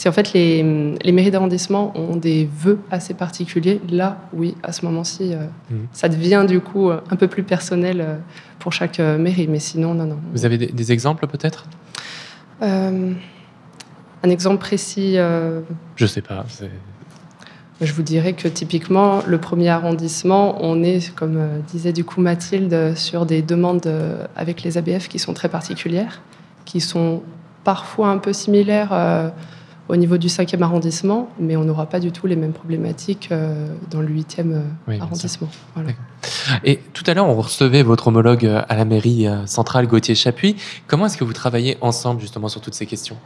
si 0.03 0.09
en 0.09 0.13
fait 0.13 0.33
les, 0.33 0.65
mairies 0.65 1.31
d'arrondissement 1.31 1.97
ont 1.97 2.17
des 2.17 2.51
vœux 2.53 2.81
assez 2.91 3.15
particuliers, 3.15 3.81
là, 3.89 4.19
oui, 4.33 4.57
à 4.65 4.73
ce 4.73 4.85
moment-ci, 4.85 5.33
euh, 5.33 5.47
mmh. 5.71 5.75
ça 5.93 6.09
devient 6.09 6.45
du 6.49 6.59
coup 6.59 6.91
euh, 6.91 7.01
un 7.09 7.15
peu 7.15 7.29
plus 7.29 7.45
personnel 7.45 8.01
euh, 8.01 8.17
pour 8.59 8.73
chaque 8.73 8.99
mairie. 8.99 9.47
Mais 9.47 9.61
sinon, 9.61 9.95
non, 9.95 10.07
non. 10.07 10.19
Vous 10.33 10.45
avez 10.45 10.59
des, 10.59 10.91
exemples 10.91 11.29
peut-être? 11.29 11.67
Un 12.61 13.15
exemple 14.25 14.59
précis 14.59 15.19
Je 15.95 16.07
sais 16.07 16.21
pas. 16.21 16.47
Je 17.81 17.93
vous 17.93 18.03
dirais 18.03 18.33
que 18.33 18.49
typiquement, 18.49 19.21
le 19.25 19.39
premier 19.39 19.69
arrondissement, 19.69 20.57
on 20.65 20.83
est, 20.83 21.15
comme 21.15 21.39
disait 21.69 21.93
du 21.93 22.03
coup 22.03 22.21
Mathilde, 22.21 22.97
sur 22.97 23.25
des 23.25 23.41
demandes 23.41 23.89
avec 24.35 24.65
les 24.65 24.79
ABF 24.79 25.07
qui 25.07 25.21
sont 25.21 25.33
très 25.33 25.49
particulières, 25.49 26.23
qui 26.65 26.81
sont 26.81 27.23
parfois 27.63 28.09
un 28.09 28.19
peu 28.19 28.33
similaires 28.33 29.33
au 29.89 29.97
niveau 29.97 30.17
du 30.17 30.29
5e 30.29 30.63
arrondissement, 30.63 31.29
mais 31.39 31.57
on 31.57 31.65
n'aura 31.65 31.87
pas 31.87 32.01
du 32.01 32.13
tout 32.13 32.27
les 32.27 32.37
mêmes 32.37 32.53
problématiques 32.53 33.29
euh, 33.33 33.67
dans 33.91 34.01
le 34.01 34.09
8e 34.09 34.53
euh, 34.89 34.99
arrondissement. 35.01 35.49
Et 36.65 36.79
tout 36.93 37.05
à 37.07 37.15
l'heure, 37.15 37.29
on 37.29 37.35
recevait 37.35 37.83
votre 37.83 38.09
homologue 38.09 38.47
euh, 38.47 38.63
à 38.69 38.77
la 38.77 38.85
mairie 38.85 39.27
centrale, 39.47 39.87
Gauthier 39.87 40.15
Chapuis. 40.15 40.57
Comment 40.87 41.07
est-ce 41.07 41.17
que 41.17 41.25
vous 41.25 41.33
travaillez 41.33 41.79
ensemble 41.81 42.21
justement 42.21 42.49
sur 42.49 42.61
toutes 42.61 42.75
ces 42.75 42.87
questions? 42.87 43.17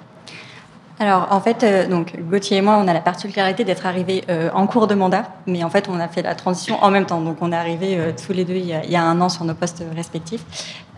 Alors 0.99 1.29
en 1.31 1.43
fait, 1.43 1.91
donc 1.91 2.19
Gauthier 2.31 2.57
et 2.57 2.63
moi, 2.63 2.79
on 2.83 2.89
a 2.89 2.95
la 2.95 3.03
particularité 3.03 3.65
d'être 3.65 3.85
arrivés 3.85 4.25
en 4.55 4.67
cours 4.67 4.87
de 4.87 4.95
mandat, 4.95 5.25
mais 5.47 5.63
en 5.63 5.69
fait, 5.69 5.91
on 5.91 6.01
a 6.01 6.09
fait 6.09 6.23
la 6.23 6.35
transition 6.35 6.83
en 6.83 6.91
même 6.91 7.05
temps. 7.05 7.21
Donc 7.21 7.37
on 7.43 7.53
est 7.53 7.57
arrivés 7.57 7.99
tous 8.27 8.33
les 8.33 8.47
deux 8.47 8.55
il 8.55 8.65
y, 8.65 8.97
a, 8.97 9.03
un 9.03 9.21
an 9.21 9.29
sur 9.29 9.45
nos 9.45 9.53
postes 9.53 9.85
respectifs. 9.95 10.43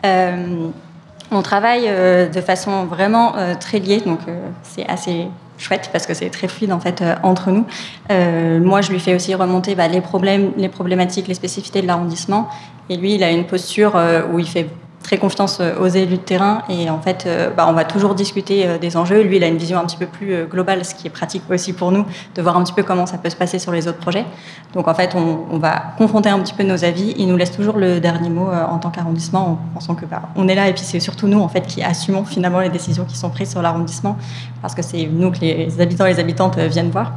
on 0.05 1.43
travaille 1.43 1.89
de 1.89 2.41
façon 2.41 2.85
vraiment 2.85 3.35
très 3.59 3.81
liée, 3.81 4.01
donc 4.01 4.21
c'est 4.63 4.87
assez 4.87 5.27
chouette 5.59 5.91
parce 5.93 6.07
que 6.07 6.15
c'est 6.15 6.31
très 6.31 6.49
fluide 6.49 6.73
en 6.73 6.81
fait 6.81 7.03
euh, 7.03 7.15
entre 7.23 7.51
nous. 7.51 7.67
Euh, 8.11 8.61
moi, 8.61 8.81
je 8.81 8.91
lui 8.91 9.01
fais 9.01 9.15
aussi 9.15 9.35
remonter 9.35 9.75
bah, 9.75 9.89
les 9.89 10.01
problèmes, 10.01 10.53
les 10.57 10.69
problématiques, 10.69 11.29
les 11.29 11.35
spécificités 11.35 11.83
de 11.83 11.87
l'arrondissement. 11.87 12.49
Et 12.89 12.97
lui, 12.97 13.15
il 13.15 13.23
a 13.23 13.31
une 13.31 13.45
posture 13.45 13.97
euh, 13.97 14.23
où 14.33 14.39
il 14.39 14.49
fait 14.49 14.69
très 15.03 15.19
confiance 15.19 15.61
aux 15.81 15.87
élus 15.87 16.17
de 16.17 16.23
terrain 16.23 16.63
et 16.69 16.91
en 16.91 17.01
fait, 17.01 17.27
bah, 17.57 17.67
on 17.69 17.73
va 17.73 17.85
toujours 17.85 18.15
discuter 18.15 18.79
des 18.79 18.97
enjeux. 18.97 19.23
Lui, 19.23 19.37
il 19.37 19.45
a 19.45 19.47
une 19.47 19.57
vision 19.57 19.79
un 19.79 19.85
petit 19.87 19.97
peu 19.97 20.07
plus 20.07 20.45
globale, 20.47 20.85
ce 20.85 20.95
qui 20.95 21.07
est 21.07 21.11
pratique 21.11 21.43
aussi 21.51 21.73
pour 21.73 21.93
nous, 21.93 22.05
de 22.35 22.43
voir 22.43 22.57
un 22.57 22.65
petit 22.65 22.73
peu 22.73 22.83
comment 22.83 23.07
ça 23.07 23.17
peut 23.17 23.31
se 23.31 23.37
passer 23.37 23.59
sur 23.59 23.73
les 23.73 23.89
autres 23.89 23.99
projets. 23.99 24.27
Donc 24.75 24.89
en 24.89 24.95
fait, 24.95 25.15
on, 25.15 25.59
va 25.59 25.83
confronter 25.97 26.29
un 26.29 26.39
petit 26.41 26.53
peu 26.53 26.63
nos 26.63 26.85
avis. 26.85 27.15
Il 27.17 27.29
nous 27.29 27.37
laisse 27.37 27.53
toujours 27.53 27.77
le 27.77 28.01
dernier 28.01 28.29
mot 28.29 28.49
en 28.51 28.79
tant 28.79 28.91
qu'arrondissement, 28.91 29.53
en 29.53 29.59
pensant 29.75 29.95
que 29.95 30.05
bah, 30.05 30.23
on 30.37 30.49
est 30.49 30.55
là 30.55 30.69
et 30.69 30.73
puis 30.73 30.83
c'est 30.85 31.01
surtout 31.01 31.27
nous 31.27 31.41
en 31.41 31.49
fait 31.49 31.67
qui 31.67 31.83
assumons 31.83 32.25
finalement 32.25 32.61
les 32.61 32.69
décisions 32.69 33.05
qui 33.05 33.17
sont 33.17 33.31
prises 33.31 33.51
sur 33.51 33.63
l'arrondissement, 33.63 34.17
parce 34.61 34.75
que 34.75 34.83
c'est 34.83 35.07
nous 35.07 35.31
que 35.31 35.41
les 35.41 35.81
habitants 35.81 36.07
et 36.07 36.13
les 36.13 36.21
habitantes 36.21 36.59
viennent 36.59 36.91
voir. 36.91 37.13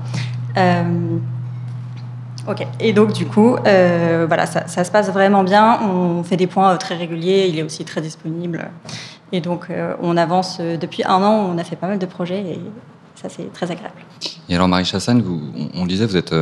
Ok. 2.48 2.66
Et 2.80 2.94
donc 2.94 3.14
du 3.14 3.26
coup, 3.26 3.56
euh, 3.68 4.26
voilà, 4.28 4.46
ça, 4.46 4.84
se 4.84 4.92
passe 4.92 5.10
vraiment 5.10 5.44
bien. 5.44 5.80
On 5.82 6.24
fait 6.24 6.38
des 6.38 6.48
points 6.48 6.74
euh, 6.74 6.78
très 6.78 6.96
réguliers. 6.96 7.48
Il 7.48 7.60
est 7.60 7.64
aussi 7.64 7.86
très 7.86 8.02
disponible. 8.02 8.70
Et 9.32 9.42
donc, 9.42 9.68
euh, 9.70 9.94
on 10.02 10.18
avance 10.18 10.60
depuis 10.60 11.04
un 11.06 11.22
an. 11.24 11.50
On 11.54 11.58
a 11.58 11.64
fait 11.64 11.76
pas 11.76 11.88
mal 11.88 12.00
de 12.00 12.06
projets 12.06 12.42
et 12.42 12.60
ça, 13.16 13.30
c'est 13.30 13.52
très 13.54 13.72
agréable. 13.72 14.02
Et 14.50 14.56
alors, 14.56 14.68
Marie 14.68 14.86
Chassagne, 14.86 15.22
vous, 15.22 15.42
on, 15.74 15.84
le 15.84 15.88
disait, 15.88 16.06
vous 16.06 16.18
êtes 16.18 16.36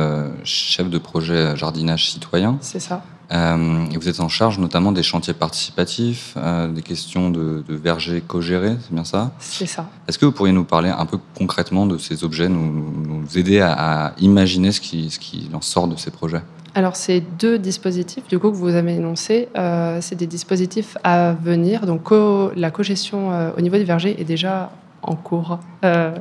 chef 0.44 0.88
de 0.88 0.98
projet 0.98 1.56
jardinage 1.56 2.10
citoyen. 2.10 2.58
C'est 2.60 2.80
ça. 2.80 3.02
Euh, 3.32 3.86
et 3.92 3.96
vous 3.96 4.08
êtes 4.08 4.20
en 4.20 4.28
charge 4.28 4.58
notamment 4.58 4.90
des 4.90 5.02
chantiers 5.02 5.34
participatifs, 5.34 6.34
euh, 6.36 6.66
des 6.68 6.82
questions 6.82 7.30
de, 7.30 7.62
de 7.66 7.74
vergers 7.74 8.20
co-gérés, 8.20 8.76
c'est 8.80 8.92
bien 8.92 9.04
ça? 9.04 9.30
C'est 9.38 9.66
ça. 9.66 9.88
Est-ce 10.08 10.18
que 10.18 10.26
vous 10.26 10.32
pourriez 10.32 10.52
nous 10.52 10.64
parler 10.64 10.88
un 10.88 11.06
peu 11.06 11.18
concrètement 11.36 11.86
de 11.86 11.96
ces 11.96 12.24
objets, 12.24 12.48
nous, 12.48 12.92
nous 13.06 13.38
aider 13.38 13.60
à, 13.60 14.14
imaginer 14.18 14.72
ce 14.72 14.80
qui, 14.80 15.10
ce 15.10 15.18
qui 15.18 15.48
en 15.52 15.60
sort 15.60 15.86
de 15.86 15.96
ces 15.96 16.10
projets? 16.10 16.42
Alors, 16.74 16.96
ces 16.96 17.20
deux 17.20 17.58
dispositifs, 17.58 18.26
du 18.28 18.38
coup, 18.38 18.50
que 18.50 18.56
vous 18.56 18.74
avez 18.74 18.94
énoncés, 18.94 19.48
euh, 19.56 19.98
c'est 20.00 20.14
des 20.14 20.28
dispositifs 20.28 20.96
à 21.02 21.32
venir. 21.32 21.86
Donc, 21.86 22.10
la 22.54 22.70
cogestion 22.70 23.52
au 23.56 23.60
niveau 23.60 23.76
des 23.76 23.84
vergers 23.84 24.20
est 24.20 24.24
déjà 24.24 24.70
en 25.02 25.14
cours. 25.14 25.58
Euh, 25.84 26.14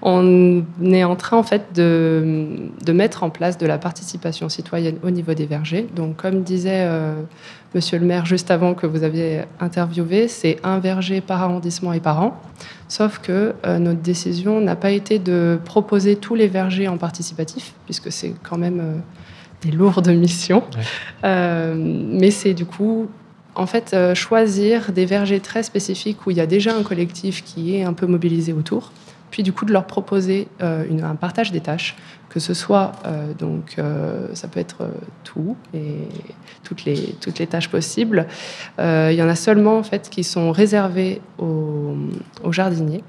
on 0.00 0.64
est 0.84 1.04
en 1.04 1.16
train 1.16 1.36
en 1.36 1.42
fait 1.42 1.74
de, 1.74 2.70
de, 2.84 2.92
mettre 2.92 3.24
en 3.24 3.30
place 3.30 3.58
de 3.58 3.66
la 3.66 3.78
participation 3.78 4.48
citoyenne 4.48 4.96
au 5.02 5.10
niveau 5.10 5.34
des 5.34 5.46
vergers. 5.46 5.86
Donc 5.94 6.16
comme 6.16 6.42
disait 6.42 6.84
euh, 6.86 7.14
Monsieur 7.74 7.98
le 7.98 8.06
maire 8.06 8.26
juste 8.26 8.50
avant 8.50 8.74
que 8.74 8.86
vous 8.86 9.02
aviez 9.02 9.42
interviewé, 9.58 10.28
c'est 10.28 10.58
un 10.62 10.78
verger 10.78 11.20
par 11.20 11.42
arrondissement 11.42 11.92
et 11.92 12.00
par 12.00 12.22
an. 12.22 12.40
Sauf 12.88 13.18
que 13.18 13.54
euh, 13.66 13.78
notre 13.78 14.00
décision 14.00 14.60
n'a 14.60 14.76
pas 14.76 14.90
été 14.90 15.18
de 15.18 15.58
proposer 15.64 16.16
tous 16.16 16.34
les 16.34 16.48
vergers 16.48 16.88
en 16.88 16.98
participatif, 16.98 17.74
puisque 17.86 18.12
c'est 18.12 18.34
quand 18.42 18.58
même 18.58 19.02
des 19.62 19.70
lourdes 19.70 20.08
missions. 20.08 20.62
mais 21.22 22.30
c'est 22.30 22.54
du 22.54 22.66
coup 22.66 23.08
en 23.54 23.66
fait, 23.66 23.92
euh, 23.92 24.14
choisir 24.14 24.92
des 24.92 25.04
vergers 25.04 25.40
très 25.40 25.62
spécifiques 25.62 26.26
où 26.26 26.30
il 26.30 26.36
y 26.36 26.40
a 26.40 26.46
déjà 26.46 26.74
un 26.74 26.82
collectif 26.82 27.44
qui 27.44 27.76
est 27.76 27.84
un 27.84 27.92
peu 27.92 28.06
mobilisé 28.06 28.52
autour, 28.52 28.92
puis 29.30 29.42
du 29.42 29.52
coup 29.52 29.64
de 29.64 29.72
leur 29.72 29.86
proposer 29.86 30.48
euh, 30.62 30.84
un 31.02 31.14
partage 31.16 31.52
des 31.52 31.60
tâches, 31.60 31.96
que 32.30 32.40
ce 32.40 32.54
soit, 32.54 32.92
euh, 33.04 33.34
donc, 33.34 33.76
ça 34.32 34.48
peut 34.48 34.60
être 34.60 34.88
tout 35.22 35.56
et 35.74 35.96
toutes 36.64 36.84
les, 36.84 37.14
toutes 37.20 37.38
les 37.38 37.46
tâches 37.46 37.68
possibles. 37.68 38.26
il 38.78 39.14
y 39.14 39.22
en 39.22 39.28
a 39.28 39.34
seulement 39.34 39.78
en 39.78 39.82
fait 39.82 40.08
qui 40.08 40.24
sont 40.24 40.50
réservées 40.50 41.20
aux, 41.38 41.94
aux 42.42 42.52
jardiniers 42.52 43.04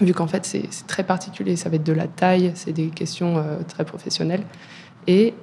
vu 0.00 0.12
qu'en 0.12 0.26
fait 0.26 0.44
c'est 0.44 0.68
très 0.86 1.04
particulier, 1.04 1.56
ça 1.56 1.68
va 1.68 1.76
être 1.76 1.84
de 1.84 1.92
la 1.92 2.08
taille, 2.08 2.52
c'est 2.54 2.72
des 2.72 2.88
questions 2.88 3.42
très 3.68 3.84
professionnelles. 3.84 4.42
Et 5.06 5.34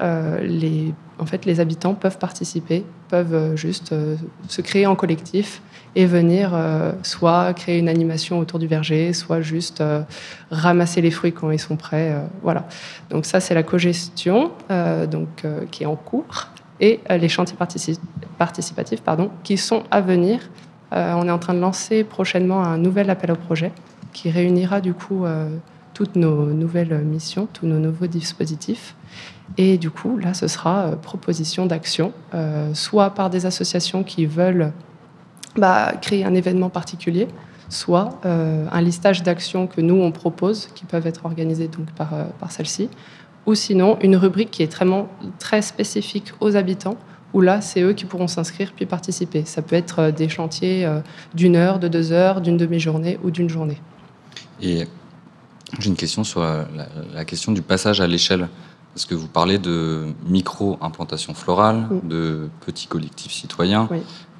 les 0.41 0.93
en 1.21 1.27
fait, 1.27 1.45
les 1.45 1.59
habitants 1.59 1.93
peuvent 1.93 2.17
participer, 2.17 2.83
peuvent 3.07 3.35
euh, 3.35 3.55
juste 3.55 3.91
euh, 3.91 4.15
se 4.47 4.61
créer 4.61 4.87
en 4.87 4.95
collectif 4.95 5.61
et 5.95 6.07
venir 6.07 6.51
euh, 6.53 6.93
soit 7.03 7.53
créer 7.53 7.77
une 7.77 7.89
animation 7.89 8.39
autour 8.39 8.57
du 8.57 8.65
verger, 8.65 9.13
soit 9.13 9.41
juste 9.41 9.83
ramasser 10.49 10.99
les 11.01 11.11
fruits 11.11 11.31
quand 11.31 11.51
ils 11.51 11.59
sont 11.59 11.75
prêts. 11.75 12.15
voilà. 12.41 12.65
Donc 13.09 13.25
ça, 13.25 13.39
c'est 13.39 13.53
la 13.53 13.63
cogestion 13.63 14.51
donc, 15.11 15.43
qui 15.69 15.83
est 15.83 15.85
en 15.85 15.97
cours 15.97 16.47
et 16.79 17.01
les 17.09 17.27
chantiers 17.27 17.57
participatifs 18.37 19.01
pardon, 19.01 19.31
qui 19.43 19.57
sont 19.57 19.83
à 19.91 19.99
venir. 19.99 20.39
on 20.91 21.27
est 21.27 21.31
en 21.31 21.39
train 21.39 21.53
de 21.53 21.59
lancer 21.59 22.05
prochainement 22.05 22.63
un 22.63 22.77
nouvel 22.77 23.09
appel 23.09 23.31
au 23.31 23.35
projet 23.35 23.73
qui 24.13 24.29
réunira 24.29 24.79
du 24.79 24.93
coup 24.93 25.25
toutes 25.93 26.15
nos 26.15 26.45
nouvelles 26.45 26.99
missions, 27.03 27.49
tous 27.51 27.67
nos 27.67 27.79
nouveaux 27.79 28.07
dispositifs 28.07 28.95
et 29.57 29.77
du 29.77 29.89
coup, 29.89 30.17
là, 30.17 30.33
ce 30.33 30.47
sera 30.47 30.85
euh, 30.85 30.95
proposition 30.95 31.65
d'action, 31.65 32.13
euh, 32.33 32.73
soit 32.73 33.11
par 33.11 33.29
des 33.29 33.45
associations 33.45 34.03
qui 34.03 34.25
veulent 34.25 34.71
bah, 35.57 35.93
créer 36.01 36.23
un 36.23 36.33
événement 36.33 36.69
particulier, 36.69 37.27
soit 37.69 38.19
euh, 38.25 38.65
un 38.71 38.81
listage 38.81 39.23
d'actions 39.23 39.67
que 39.67 39.81
nous, 39.81 39.95
on 39.95 40.11
propose, 40.11 40.69
qui 40.75 40.85
peuvent 40.85 41.07
être 41.07 41.25
organisées 41.25 41.67
donc, 41.67 41.91
par, 41.91 42.09
par 42.39 42.51
celle-ci, 42.51 42.89
ou 43.45 43.55
sinon 43.55 43.97
une 44.01 44.15
rubrique 44.15 44.51
qui 44.51 44.63
est 44.63 44.71
très, 44.71 44.85
très 45.39 45.61
spécifique 45.61 46.31
aux 46.39 46.55
habitants, 46.55 46.97
où 47.33 47.41
là, 47.41 47.61
c'est 47.61 47.81
eux 47.81 47.93
qui 47.93 48.05
pourront 48.05 48.27
s'inscrire 48.27 48.73
puis 48.75 48.85
participer. 48.85 49.45
Ça 49.45 49.61
peut 49.61 49.75
être 49.75 50.11
des 50.11 50.27
chantiers 50.27 50.85
d'une 51.33 51.55
heure, 51.55 51.79
de 51.79 51.87
deux 51.87 52.11
heures, 52.11 52.41
d'une 52.41 52.57
demi-journée 52.57 53.17
ou 53.23 53.31
d'une 53.31 53.49
journée. 53.49 53.81
Et 54.61 54.85
j'ai 55.79 55.89
une 55.89 55.95
question 55.95 56.25
sur 56.25 56.41
la 56.43 57.23
question 57.23 57.53
du 57.53 57.61
passage 57.61 58.01
à 58.01 58.05
l'échelle. 58.05 58.49
Parce 58.93 59.05
que 59.05 59.15
vous 59.15 59.27
parlez 59.27 59.57
de 59.57 60.07
micro-implantation 60.25 61.33
florale, 61.33 61.87
de 62.03 62.49
petits 62.65 62.87
collectifs 62.87 63.31
citoyens. 63.31 63.87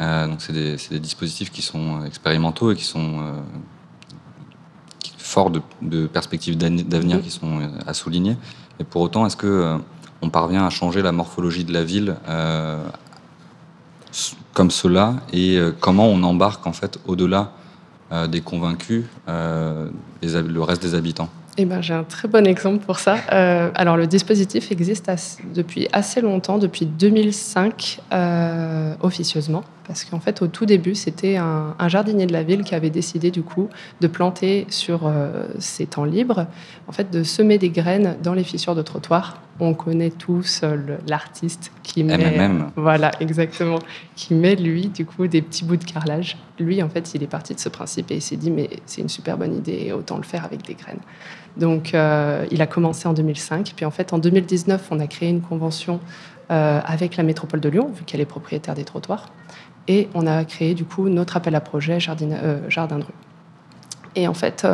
Euh, 0.01 0.27
donc, 0.27 0.41
c'est 0.41 0.51
des, 0.51 1.00
dispositifs 1.00 1.51
qui 1.51 1.62
sont 1.62 2.03
expérimentaux 2.03 2.72
et 2.72 2.75
qui 2.75 2.84
sont 2.84 3.20
euh, 3.22 3.39
forts 5.17 5.51
de, 5.81 6.08
perspectives 6.08 6.58
d'avenir 6.58 7.22
qui 7.22 7.31
sont 7.31 7.62
euh, 7.62 7.67
à 7.88 7.93
souligner. 7.93 8.36
Et 8.79 8.84
pour 8.84 9.01
autant, 9.01 9.25
est-ce 9.25 9.38
que 9.38 9.79
on 10.22 10.29
parvient 10.29 10.65
à 10.65 10.70
changer 10.70 11.01
la 11.01 11.13
morphologie 11.13 11.63
de 11.63 11.74
la 11.74 11.84
ville 11.84 12.15
comme 14.53 14.70
cela 14.70 15.15
et 15.31 15.60
comment 15.79 16.08
on 16.08 16.22
embarque 16.24 16.67
en 16.67 16.74
fait 16.74 17.00
au-delà 17.08 17.53
des 18.27 18.41
convaincus 18.41 19.05
le 19.27 20.60
reste 20.60 20.81
des 20.81 20.93
habitants? 20.93 21.29
Eh 21.58 21.65
ben, 21.65 21.81
j'ai 21.81 21.93
un 21.93 22.03
très 22.03 22.27
bon 22.27 22.48
exemple 22.48 22.86
pour 22.86 23.00
ça. 23.00 23.17
Euh, 23.31 23.72
alors, 23.75 23.98
le 23.98 24.08
dispositif 24.08 24.72
existe 24.72 25.12
depuis 25.53 25.88
assez 25.91 26.22
longtemps, 26.22 26.58
depuis 26.58 26.86
2005 26.86 28.00
euh, 28.13 28.93
officieusement, 29.01 29.63
parce 29.92 30.06
qu'en 30.06 30.22
fait, 30.22 30.42
au 30.42 30.48
tout 30.48 30.66
début, 30.66 30.96
c'était 30.96 31.36
un, 31.36 31.76
jardinier 31.90 32.26
de 32.26 32.32
la 32.32 32.44
ville 32.44 32.64
qui 32.64 32.76
avait 32.76 32.90
décidé 32.90 33.30
du 33.30 33.44
coup 33.44 33.68
de 34.00 34.08
planter 34.08 34.66
sur 34.70 35.02
euh, 35.06 35.44
ses 35.60 35.86
temps 35.86 36.06
libres, 36.06 36.48
en 36.88 36.94
fait, 36.94 37.12
de 37.12 37.24
semer 37.24 37.58
des 37.58 37.72
graines 37.72 38.16
dans 38.24 38.34
les 38.34 38.46
fissures 38.46 38.74
de 38.74 38.84
trottoir. 38.84 39.42
On 39.60 39.74
connaît 39.74 40.10
tous 40.10 40.62
l'artiste 41.08 41.74
qui 41.84 42.06
met, 42.06 42.18
MMM. 42.18 42.72
voilà, 42.78 43.12
exactement, 43.20 43.80
qui 44.16 44.34
met 44.34 44.56
lui 44.56 44.88
du 44.88 45.06
coup 45.06 45.28
des 45.28 45.42
petits 45.42 45.66
bouts 45.66 45.76
de 45.76 45.84
carrelage. 45.84 46.38
Lui, 46.58 46.82
en 46.82 46.88
fait, 46.88 47.14
il 47.14 47.22
est 47.22 47.28
parti 47.28 47.54
de 47.54 47.60
ce 47.60 47.68
principe 47.68 48.12
et 48.12 48.16
il 48.16 48.22
s'est 48.22 48.38
dit 48.38 48.50
mais 48.50 48.70
c'est 48.86 49.02
une 49.02 49.10
super 49.10 49.38
bonne 49.38 49.54
idée, 49.54 49.92
autant 49.92 50.16
le 50.16 50.24
faire 50.24 50.46
avec 50.46 50.66
des 50.66 50.74
graines. 50.74 51.02
Donc, 51.58 51.94
euh, 51.94 52.46
il 52.50 52.62
a 52.62 52.68
commencé 52.68 53.10
en 53.10 53.14
2005. 53.14 53.74
Puis 53.76 53.84
en 53.84 53.92
fait, 53.92 54.14
en 54.14 54.20
2019, 54.20 54.88
on 54.92 55.02
a 55.02 55.08
créé 55.08 55.30
une 55.30 55.42
convention 55.42 56.00
euh, 56.52 56.82
avec 56.84 57.16
la 57.16 57.24
métropole 57.24 57.62
de 57.62 57.70
Lyon, 57.70 57.92
vu 57.96 58.04
qu'elle 58.04 58.20
est 58.20 58.26
propriétaire 58.26 58.74
des 58.74 58.84
trottoirs. 58.84 59.28
Et 59.88 60.10
on 60.14 60.28
a 60.28 60.46
créé 60.46 60.74
du 60.74 60.86
coup 60.86 61.10
notre 61.10 61.38
appel 61.38 61.56
à 61.56 61.62
projet 61.62 62.00
Jardin, 62.00 62.32
euh, 62.32 62.60
Jardin 62.70 63.00
de 63.00 63.04
rue. 63.04 63.14
Et 64.16 64.28
en 64.28 64.34
fait, 64.34 64.66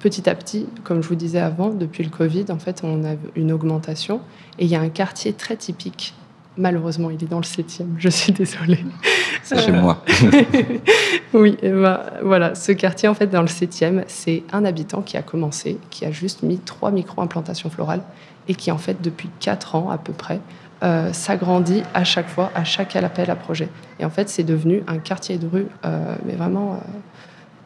petit 0.00 0.28
à 0.28 0.34
petit, 0.34 0.66
comme 0.82 1.02
je 1.02 1.08
vous 1.08 1.14
disais 1.14 1.38
avant, 1.38 1.68
depuis 1.68 2.02
le 2.02 2.10
Covid, 2.10 2.46
en 2.50 2.58
fait, 2.58 2.80
on 2.82 3.04
a 3.04 3.14
une 3.36 3.52
augmentation. 3.52 4.20
Et 4.58 4.64
il 4.64 4.70
y 4.70 4.74
a 4.74 4.80
un 4.80 4.88
quartier 4.88 5.32
très 5.34 5.56
typique. 5.56 6.14
Malheureusement, 6.56 7.10
il 7.10 7.22
est 7.22 7.28
dans 7.28 7.38
le 7.38 7.44
7e, 7.44 7.86
je 7.98 8.08
suis 8.08 8.32
désolée. 8.32 8.84
C'est 9.42 9.58
chez 9.58 9.72
moi. 9.72 10.02
oui, 11.32 11.56
ben, 11.62 12.00
voilà, 12.22 12.54
ce 12.54 12.72
quartier, 12.72 13.08
en 13.08 13.14
fait, 13.14 13.28
dans 13.28 13.42
le 13.42 13.46
7e, 13.46 14.04
c'est 14.08 14.42
un 14.52 14.64
habitant 14.64 15.02
qui 15.02 15.16
a 15.16 15.22
commencé, 15.22 15.78
qui 15.90 16.04
a 16.04 16.10
juste 16.10 16.42
mis 16.42 16.58
trois 16.58 16.90
micro-implantations 16.90 17.70
florales 17.70 18.02
et 18.48 18.54
qui, 18.54 18.72
en 18.72 18.78
fait, 18.78 19.00
depuis 19.00 19.30
quatre 19.38 19.76
ans 19.76 19.90
à 19.90 19.98
peu 19.98 20.12
près, 20.12 20.40
euh, 20.82 21.12
s'agrandit 21.12 21.82
à 21.92 22.04
chaque 22.04 22.28
fois, 22.28 22.50
à 22.54 22.64
chaque 22.64 22.96
appel 22.96 23.30
à 23.30 23.36
projet. 23.36 23.68
Et 23.98 24.04
en 24.04 24.10
fait, 24.10 24.30
c'est 24.30 24.44
devenu 24.44 24.82
un 24.86 24.98
quartier 24.98 25.36
de 25.36 25.46
rue, 25.46 25.66
euh, 25.84 26.14
mais 26.24 26.34
vraiment 26.34 26.80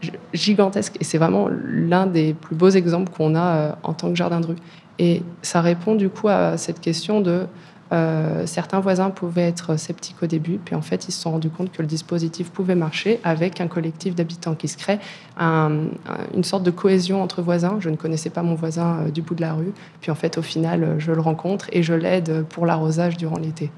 euh, 0.03 0.09
gigantesque. 0.33 0.97
Et 1.01 1.05
c'est 1.05 1.19
vraiment 1.19 1.49
l'un 1.49 2.07
des 2.07 2.35
plus 2.35 2.57
beaux 2.57 2.71
exemples 2.71 3.13
qu'on 3.13 3.37
a 3.37 3.79
en 3.85 3.93
tant 3.93 4.09
que 4.09 4.17
jardin 4.17 4.41
de 4.41 4.47
rue. 4.47 4.57
Et 4.99 5.23
ça 5.43 5.61
répond 5.61 5.95
du 5.95 6.09
coup 6.09 6.29
à 6.29 6.57
cette 6.57 6.81
question 6.81 7.21
de 7.21 7.47
euh, 7.95 8.45
certains 8.47 8.81
voisins 8.81 9.11
pouvaient 9.11 9.49
être 9.49 9.77
sceptiques 9.77 10.23
au 10.23 10.27
début, 10.27 10.59
puis 10.59 10.75
en 10.75 10.83
fait, 10.83 11.07
ils 11.09 11.13
se 11.13 11.21
sont 11.21 11.31
rendus 11.31 11.51
compte 11.51 11.71
que 11.73 11.81
le 11.81 11.87
dispositif 11.87 12.51
pouvait 12.51 12.75
marcher 12.75 13.21
avec 13.25 13.61
un 13.61 13.69
collectif 13.69 14.15
d'habitants 14.15 14.55
qui 14.55 14.69
se 14.69 14.77
crée, 14.77 14.99
une 15.39 16.45
sorte 16.45 16.65
de 16.65 16.71
cohésion 16.71 17.23
entre 17.23 17.41
voisins. 17.41 17.77
Je 17.81 17.91
ne 17.91 17.97
connaissais 17.97 18.31
pas 18.31 18.43
mon 18.43 18.55
voisin 18.55 18.99
euh, 18.99 19.11
du 19.11 19.23
bout 19.23 19.35
de 19.35 19.41
la 19.41 19.55
rue, 19.55 19.73
puis 20.01 20.11
en 20.11 20.15
fait, 20.15 20.39
au 20.39 20.43
final, 20.43 20.97
je 20.99 21.13
le 21.13 21.21
rencontre 21.21 21.69
et 21.73 21.83
je 21.83 21.95
l'aide 21.95 22.45
pour 22.49 22.67
l'arrosage 22.67 23.17
durant 23.17 23.39
l'été. 23.39 23.71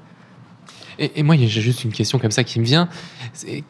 Et, 0.99 1.23
moi, 1.23 1.35
j'ai 1.37 1.61
juste 1.61 1.83
une 1.83 1.91
question 1.91 2.17
comme 2.17 2.31
ça 2.31 2.43
qui 2.43 2.59
me 2.59 2.65
vient. 2.65 2.89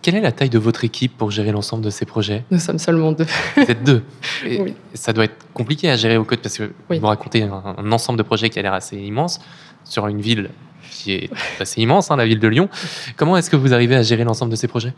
quelle 0.01 0.15
est 0.15 0.21
la 0.21 0.31
taille 0.31 0.49
de 0.49 0.59
votre 0.59 0.83
équipe 0.85 1.17
pour 1.17 1.31
gérer 1.31 1.51
l'ensemble 1.51 1.83
de 1.83 1.89
ces 1.89 2.05
projets? 2.05 2.43
Nous 2.51 2.59
sommes 2.59 2.79
seulement 2.79 3.11
deux. 3.11 3.25
Vous 3.55 3.63
êtes 3.63 3.83
deux. 3.83 4.03
oui. 4.45 4.73
Ça 4.93 5.13
doit 5.13 5.25
être 5.25 5.45
compliqué 5.53 5.89
à 5.89 5.97
gérer 5.97 6.17
au 6.17 6.23
code 6.23 6.39
parce 6.39 6.57
que 6.57 6.71
vous 6.89 7.05
racontez 7.05 7.43
un, 7.43 7.91
ensemble 7.91 8.17
de 8.17 8.23
projets 8.23 8.49
qui 8.49 8.59
a 8.59 8.61
l'air 8.61 8.73
assez 8.73 8.97
immense 8.97 9.39
sur 9.83 10.07
une 10.07 10.21
ville 10.21 10.49
qui 10.89 11.13
est 11.13 11.29
assez 11.59 11.81
immense, 11.81 12.11
hein, 12.11 12.15
la 12.15 12.25
ville 12.25 12.39
de 12.39 12.47
Lyon. 12.47 12.69
Comment 13.17 13.37
est-ce 13.37 13.49
que 13.49 13.55
vous 13.55 13.73
arrivez 13.73 13.95
à 13.95 14.03
gérer 14.03 14.23
l'ensemble 14.23 14.51
de 14.51 14.55
ces 14.55 14.67
projets? 14.67 14.93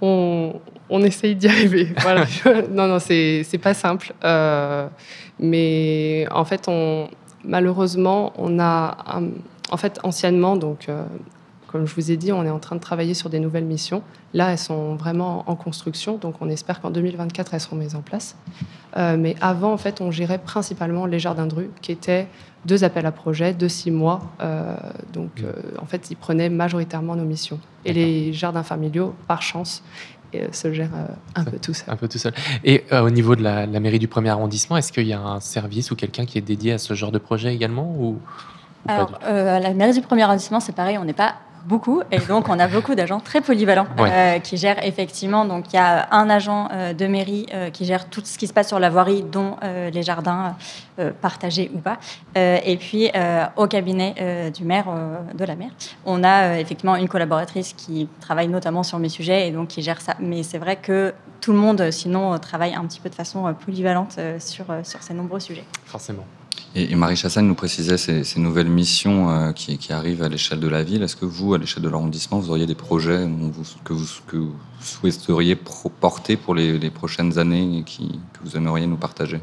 On, 0.00 0.60
on, 0.90 1.02
essaye 1.02 1.34
d'y 1.34 1.48
arriver. 1.48 1.88
Voilà. 2.00 2.26
non, 2.70 2.86
non, 2.86 2.98
c'est 3.00 3.60
pas 3.60 3.74
simple. 3.74 4.12
Euh, 4.24 4.86
mais 5.40 6.26
en 6.30 6.44
fait, 6.44 6.66
on, 6.68 7.08
malheureusement, 7.44 8.32
on 8.36 8.58
a, 8.60 8.96
en 9.70 9.76
fait, 9.76 9.98
anciennement, 10.02 10.56
donc, 10.56 10.88
euh, 10.88 11.04
comme 11.66 11.86
je 11.86 11.94
vous 11.94 12.10
ai 12.10 12.16
dit, 12.16 12.32
on 12.32 12.44
est 12.44 12.50
en 12.50 12.58
train 12.58 12.76
de 12.76 12.80
travailler 12.80 13.14
sur 13.14 13.30
des 13.30 13.40
nouvelles 13.40 13.64
missions. 13.64 14.02
Là, 14.34 14.52
elles 14.52 14.58
sont 14.58 14.94
vraiment 14.94 15.44
en 15.46 15.56
construction, 15.56 16.16
donc 16.16 16.36
on 16.40 16.48
espère 16.48 16.80
qu'en 16.80 16.90
2024, 16.90 17.54
elles 17.54 17.60
seront 17.60 17.76
mises 17.76 17.94
en 17.94 18.02
place. 18.02 18.36
Euh, 18.96 19.16
mais 19.18 19.34
avant, 19.40 19.72
en 19.72 19.76
fait, 19.76 20.00
on 20.00 20.10
gérait 20.10 20.38
principalement 20.38 21.06
les 21.06 21.18
jardins 21.18 21.46
de 21.46 21.54
rue, 21.54 21.70
qui 21.82 21.92
étaient 21.92 22.28
deux 22.64 22.84
appels 22.84 23.06
à 23.06 23.12
projets 23.12 23.54
de 23.54 23.68
six 23.68 23.90
mois. 23.90 24.20
Euh, 24.40 24.76
donc, 25.12 25.42
en 25.80 25.86
fait, 25.86 26.10
ils 26.10 26.16
prenaient 26.16 26.48
majoritairement 26.48 27.16
nos 27.16 27.24
missions. 27.24 27.60
Et 27.84 27.92
les 27.92 28.32
jardins 28.32 28.64
familiaux, 28.64 29.14
par 29.26 29.42
chance, 29.42 29.82
se 30.52 30.72
gère 30.72 30.90
euh, 30.94 31.06
un 31.34 31.44
peu 31.44 31.58
tout 31.58 31.74
seul. 31.74 31.92
Un 31.92 31.96
peu 31.96 32.08
tout 32.08 32.18
seul. 32.18 32.32
Et 32.64 32.84
au 32.92 33.10
niveau 33.10 33.36
de 33.36 33.42
la, 33.42 33.66
mairie 33.66 33.98
du 33.98 34.08
premier 34.08 34.30
arrondissement, 34.30 34.76
est-ce 34.76 34.92
qu'il 34.92 35.06
y 35.06 35.12
a 35.12 35.20
un 35.20 35.40
service 35.40 35.90
ou 35.90 35.96
quelqu'un 35.96 36.26
qui 36.26 36.38
est 36.38 36.42
dédié 36.42 36.72
à 36.72 36.78
ce 36.78 36.94
genre 36.94 37.12
de 37.12 37.18
projet 37.18 37.54
également 37.54 37.94
ou, 37.98 38.18
Alors, 38.88 39.18
la 39.22 39.74
mairie 39.74 39.92
du 39.92 40.00
premier 40.00 40.22
arrondissement, 40.22 40.60
c'est 40.60 40.74
pareil, 40.74 40.98
on 40.98 41.04
n'est 41.04 41.12
pas 41.12 41.34
beaucoup. 41.66 42.02
Et 42.10 42.18
donc, 42.18 42.48
on 42.48 42.58
a 42.58 42.68
beaucoup 42.68 42.94
d'agents 42.94 43.20
très 43.20 43.40
polyvalents 43.40 43.86
euh, 43.98 44.38
qui 44.38 44.56
gèrent 44.56 44.82
effectivement. 44.84 45.44
Donc, 45.44 45.72
il 45.72 45.76
y 45.76 45.78
a 45.78 46.08
un 46.12 46.30
agent 46.30 46.68
euh, 46.72 46.92
de 46.92 47.06
mairie 47.06 47.46
euh, 47.52 47.70
qui 47.70 47.84
gère 47.84 48.08
tout 48.08 48.22
ce 48.24 48.38
qui 48.38 48.46
se 48.46 48.52
passe 48.52 48.68
sur 48.68 48.78
la 48.78 48.88
voirie, 48.88 49.22
dont 49.22 49.56
les 49.92 50.02
jardins 50.02 50.54
partagés 51.20 51.70
ou 51.74 51.78
pas. 51.78 51.98
et 52.34 52.76
puis, 52.76 53.10
au 53.56 53.66
cabinet 53.66 54.50
du 54.54 54.64
maire, 54.64 54.86
de 55.34 55.44
la 55.44 55.56
maire, 55.56 55.70
on 56.04 56.22
a 56.22 56.58
effectivement 56.58 56.96
une 56.96 57.08
collaboratrice 57.08 57.72
qui 57.72 58.08
travaille 58.20 58.48
notamment 58.48 58.82
sur 58.82 58.98
mes 58.98 59.08
sujets 59.08 59.48
et 59.48 59.50
donc 59.50 59.68
qui 59.68 59.82
gère 59.82 60.00
ça. 60.00 60.14
Mais 60.20 60.42
c'est 60.42 60.58
vrai 60.58 60.76
que 60.76 61.14
tout 61.40 61.52
le 61.52 61.58
monde, 61.58 61.90
sinon, 61.90 62.38
travaille 62.38 62.74
un 62.74 62.84
petit 62.84 63.00
peu 63.00 63.08
de 63.08 63.14
façon 63.14 63.52
polyvalente 63.64 64.18
sur, 64.38 64.66
sur 64.84 65.02
ces 65.02 65.14
nombreux 65.14 65.40
sujets. 65.40 65.64
Forcément. 65.84 66.24
Et, 66.74 66.94
Marie 66.94 67.16
Chassagne 67.16 67.46
nous 67.46 67.54
précisait 67.54 67.96
ces, 67.96 68.38
nouvelles 68.38 68.68
missions 68.68 69.30
euh, 69.30 69.52
qui, 69.52 69.92
arrivent 69.92 70.22
à 70.22 70.28
l'échelle 70.28 70.60
de 70.60 70.68
la 70.68 70.82
ville. 70.82 71.02
Est-ce 71.02 71.16
que 71.16 71.24
vous, 71.24 71.54
à 71.54 71.58
l'échelle 71.58 71.82
de 71.82 71.88
l'arrondissement, 71.88 72.38
vous 72.38 72.50
auriez 72.50 72.66
des 72.66 72.74
projets 72.74 73.26
que, 73.84 73.92
vous, 73.92 74.52
souhaiteriez 74.80 75.56
porter 75.56 76.36
pour 76.36 76.54
les, 76.54 76.90
prochaines 76.90 77.38
années 77.38 77.78
et 77.78 77.82
que 77.82 78.38
vous 78.44 78.56
aimeriez 78.56 78.86
nous 78.86 78.96
partager? 78.96 79.40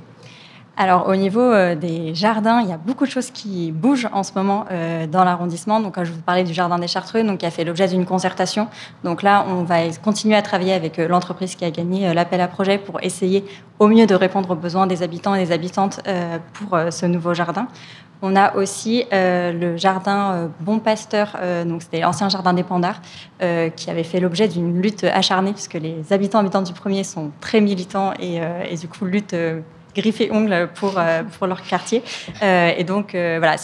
Alors 0.75 1.07
au 1.07 1.15
niveau 1.15 1.39
euh, 1.39 1.75
des 1.75 2.15
jardins, 2.15 2.61
il 2.61 2.67
y 2.67 2.71
a 2.71 2.77
beaucoup 2.77 3.05
de 3.05 3.11
choses 3.11 3.29
qui 3.29 3.71
bougent 3.71 4.09
en 4.11 4.23
ce 4.23 4.31
moment 4.35 4.65
euh, 4.71 5.05
dans 5.05 5.23
l'arrondissement. 5.23 5.79
Donc 5.79 6.01
je 6.01 6.11
vous 6.11 6.21
parlais 6.21 6.43
du 6.43 6.53
jardin 6.53 6.79
des 6.79 6.87
Chartreux, 6.87 7.23
donc 7.23 7.39
qui 7.39 7.45
a 7.45 7.51
fait 7.51 7.63
l'objet 7.63 7.87
d'une 7.87 8.05
concertation. 8.05 8.67
Donc 9.03 9.21
là, 9.21 9.45
on 9.47 9.63
va 9.63 9.87
continuer 10.03 10.35
à 10.35 10.41
travailler 10.41 10.73
avec 10.73 10.97
euh, 10.97 11.07
l'entreprise 11.07 11.55
qui 11.55 11.63
a 11.63 11.69
gagné 11.69 12.11
l'appel 12.13 12.41
à 12.41 12.47
projet 12.47 12.79
pour 12.79 13.03
essayer 13.03 13.45
au 13.77 13.87
mieux 13.87 14.07
de 14.07 14.15
répondre 14.15 14.49
aux 14.51 14.55
besoins 14.55 14.87
des 14.87 15.03
habitants 15.03 15.35
et 15.35 15.45
des 15.45 15.51
habitantes 15.51 15.99
pour 16.53 16.77
ce 16.89 17.05
nouveau 17.05 17.33
jardin. 17.33 17.67
On 18.21 18.35
a 18.35 18.55
aussi 18.55 19.03
le 19.11 19.75
jardin 19.75 20.49
Bon 20.61 20.79
Pasteur, 20.79 21.37
donc 21.65 21.81
c'était 21.81 21.99
l'ancien 21.99 22.29
jardin 22.29 22.53
des 22.53 22.63
Pandards, 22.63 23.01
qui 23.39 23.89
avait 23.89 24.03
fait 24.03 24.19
l'objet 24.19 24.47
d'une 24.47 24.81
lutte 24.81 25.03
acharnée 25.03 25.51
puisque 25.51 25.73
les 25.73 26.13
habitants 26.13 26.39
habitants 26.39 26.61
du 26.61 26.73
premier 26.73 27.03
sont 27.03 27.31
très 27.41 27.61
militants 27.61 28.13
et, 28.19 28.39
du 28.77 28.87
coup 28.87 29.05
griffé 29.95 30.31
ongles 30.31 30.69
pour, 30.75 30.97
euh, 30.97 31.23
pour 31.37 31.47
leur 31.47 31.61
quartier. 31.61 32.03
Euh, 32.41 32.71
et 32.77 32.83
donc, 32.83 33.15
euh, 33.15 33.37
voilà, 33.39 33.57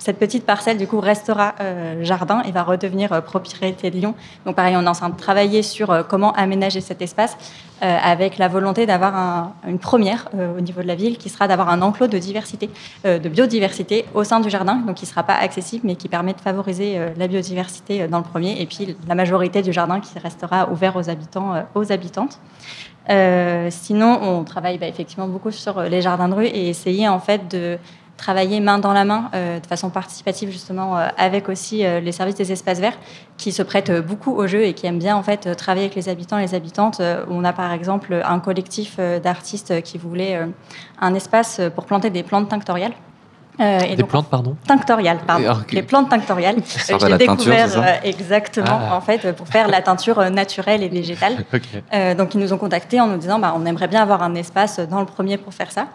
cette 0.00 0.18
petite 0.18 0.44
parcelle, 0.44 0.78
du 0.78 0.86
coup, 0.86 0.98
restera 0.98 1.54
jardin 2.00 2.42
et 2.42 2.52
va 2.52 2.62
redevenir 2.62 3.22
propriété 3.22 3.90
de 3.90 3.96
Lyon. 3.96 4.14
Donc, 4.46 4.56
pareil, 4.56 4.74
on 4.76 4.82
est 4.82 4.88
en 4.88 4.92
train 4.92 5.10
de 5.10 5.16
travailler 5.16 5.62
sur 5.62 6.06
comment 6.08 6.32
aménager 6.32 6.80
cet 6.80 7.02
espace 7.02 7.36
avec 7.80 8.38
la 8.38 8.48
volonté 8.48 8.86
d'avoir 8.86 9.52
une 9.66 9.78
première 9.78 10.28
au 10.34 10.60
niveau 10.60 10.82
de 10.82 10.86
la 10.86 10.94
ville 10.94 11.16
qui 11.16 11.28
sera 11.28 11.48
d'avoir 11.48 11.70
un 11.70 11.82
enclos 11.82 12.08
de 12.08 12.18
diversité, 12.18 12.70
de 13.04 13.28
biodiversité 13.28 14.04
au 14.14 14.24
sein 14.24 14.40
du 14.40 14.50
jardin, 14.50 14.76
donc 14.76 14.96
qui 14.96 15.04
ne 15.04 15.10
sera 15.10 15.22
pas 15.22 15.34
accessible, 15.34 15.86
mais 15.86 15.96
qui 15.96 16.08
permet 16.08 16.32
de 16.32 16.40
favoriser 16.40 16.98
la 17.16 17.28
biodiversité 17.28 18.08
dans 18.08 18.18
le 18.18 18.24
premier. 18.24 18.60
Et 18.60 18.66
puis, 18.66 18.96
la 19.08 19.14
majorité 19.14 19.62
du 19.62 19.72
jardin 19.72 20.00
qui 20.00 20.18
restera 20.18 20.70
ouvert 20.70 20.96
aux 20.96 21.08
habitants, 21.08 21.54
aux 21.74 21.92
habitantes. 21.92 22.40
Euh, 23.08 23.68
sinon, 23.70 24.20
on 24.22 24.44
travaille 24.44 24.78
bah, 24.78 24.86
effectivement 24.86 25.26
beaucoup 25.26 25.50
sur 25.50 25.78
euh, 25.78 25.88
les 25.88 26.02
jardins 26.02 26.28
de 26.28 26.34
rue 26.34 26.46
et 26.46 26.68
essayer 26.68 27.08
en 27.08 27.18
fait 27.18 27.50
de 27.50 27.78
travailler 28.20 28.60
main 28.60 28.78
dans 28.78 28.92
la 28.92 29.04
main 29.04 29.30
euh, 29.34 29.58
de 29.58 29.66
façon 29.66 29.90
participative 29.90 30.50
justement 30.50 30.96
avec 31.16 31.48
aussi 31.48 31.78
les 31.78 32.12
services 32.12 32.36
des 32.36 32.52
espaces 32.52 32.80
verts 32.80 32.98
qui 33.36 33.50
se 33.52 33.62
prêtent 33.62 33.92
beaucoup 34.06 34.32
au 34.32 34.46
jeu 34.46 34.64
et 34.64 34.74
qui 34.74 34.86
aiment 34.86 34.98
bien 34.98 35.16
en 35.16 35.22
fait 35.22 35.54
travailler 35.56 35.86
avec 35.86 35.96
les 35.96 36.08
habitants 36.08 36.38
et 36.38 36.46
les 36.46 36.54
habitantes. 36.54 37.00
on 37.28 37.44
a 37.44 37.52
par 37.52 37.72
exemple 37.72 38.20
un 38.24 38.38
collectif 38.38 38.98
d'artistes 38.98 39.82
qui 39.82 39.98
voulait 39.98 40.38
un 41.00 41.14
espace 41.14 41.60
pour 41.74 41.86
planter 41.86 42.10
des 42.10 42.22
plantes 42.22 42.48
tinctoriales. 42.48 42.92
Euh, 43.58 43.94
des 43.94 44.04
plantes, 44.04 44.28
pardon 44.28 44.56
Tinctoriales, 44.66 45.18
pardon. 45.26 45.60
Les 45.72 45.82
plantes 45.82 46.08
tinctoriales. 46.08 46.56
Ça 46.64 46.96
J'ai 46.98 47.16
découvert 47.18 47.68
euh, 47.76 47.96
exactement, 48.04 48.80
ah. 48.90 48.96
en 48.96 49.00
fait, 49.00 49.32
pour 49.32 49.46
faire 49.48 49.68
la 49.68 49.82
teinture 49.82 50.18
euh, 50.18 50.30
naturelle 50.30 50.82
et 50.82 50.88
végétale. 50.88 51.44
donc, 52.16 52.34
ils 52.34 52.40
nous 52.40 52.52
ont 52.52 52.58
contactés 52.58 53.00
en 53.00 53.06
nous 53.06 53.18
disant, 53.18 53.38
bah, 53.38 53.54
on 53.56 53.66
aimerait 53.66 53.88
bien 53.88 54.02
avoir 54.02 54.22
un 54.22 54.34
espace 54.34 54.80
dans 54.80 55.00
le 55.00 55.06
premier 55.06 55.36
pour 55.36 55.52
faire 55.52 55.70
ça. 55.72 55.88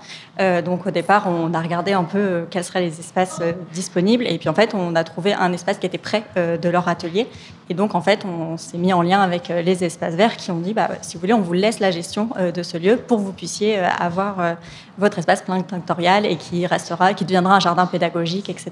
donc, 0.62 0.86
au 0.86 0.92
départ, 0.92 1.28
on 1.28 1.54
a 1.54 1.62
regardé 1.62 1.94
un 1.94 2.04
peu 2.04 2.46
quels 2.50 2.64
seraient 2.64 2.82
les 2.82 3.00
espaces 3.00 3.42
disponibles. 3.74 4.26
Et 4.28 4.38
puis, 4.38 4.50
en 4.50 4.54
fait, 4.54 4.74
on 4.74 4.96
a 4.96 5.04
trouvé 5.04 5.34
un 5.34 5.52
espace 5.54 5.78
qui 5.78 5.86
était 5.86 5.98
près 5.98 6.24
de 6.36 6.70
leur 6.70 6.88
atelier. 6.88 7.28
Et 7.70 7.74
donc, 7.74 7.96
en 7.96 8.02
fait, 8.02 8.26
on 8.26 8.58
s'est 8.58 8.78
mis 8.78 8.94
en 8.94 9.02
lien 9.02 9.22
avec 9.22 9.48
les 9.48 9.84
espaces 9.84 10.14
verts 10.14 10.38
qui 10.38 10.52
ont 10.52 10.60
dit, 10.60 10.74
bah, 10.74 10.90
si 11.02 11.16
vous 11.16 11.22
voulez, 11.22 11.34
on 11.34 11.42
vous 11.42 11.54
laisse 11.54 11.80
la 11.80 11.92
gestion 11.92 12.30
de 12.54 12.64
ce 12.64 12.78
lieu 12.78 12.98
pour 12.98 13.18
que 13.18 13.24
vous 13.24 13.34
puissiez 13.34 13.80
avoir 13.80 14.36
votre 14.98 15.20
espace 15.20 15.44
tinctorial 15.46 16.26
et 16.26 16.38
qui 16.38 16.66
restera, 16.66 17.14
qui 17.14 17.26
deviendra 17.26 17.45
un 17.52 17.60
jardin 17.60 17.86
pédagogique, 17.86 18.50
etc. 18.50 18.72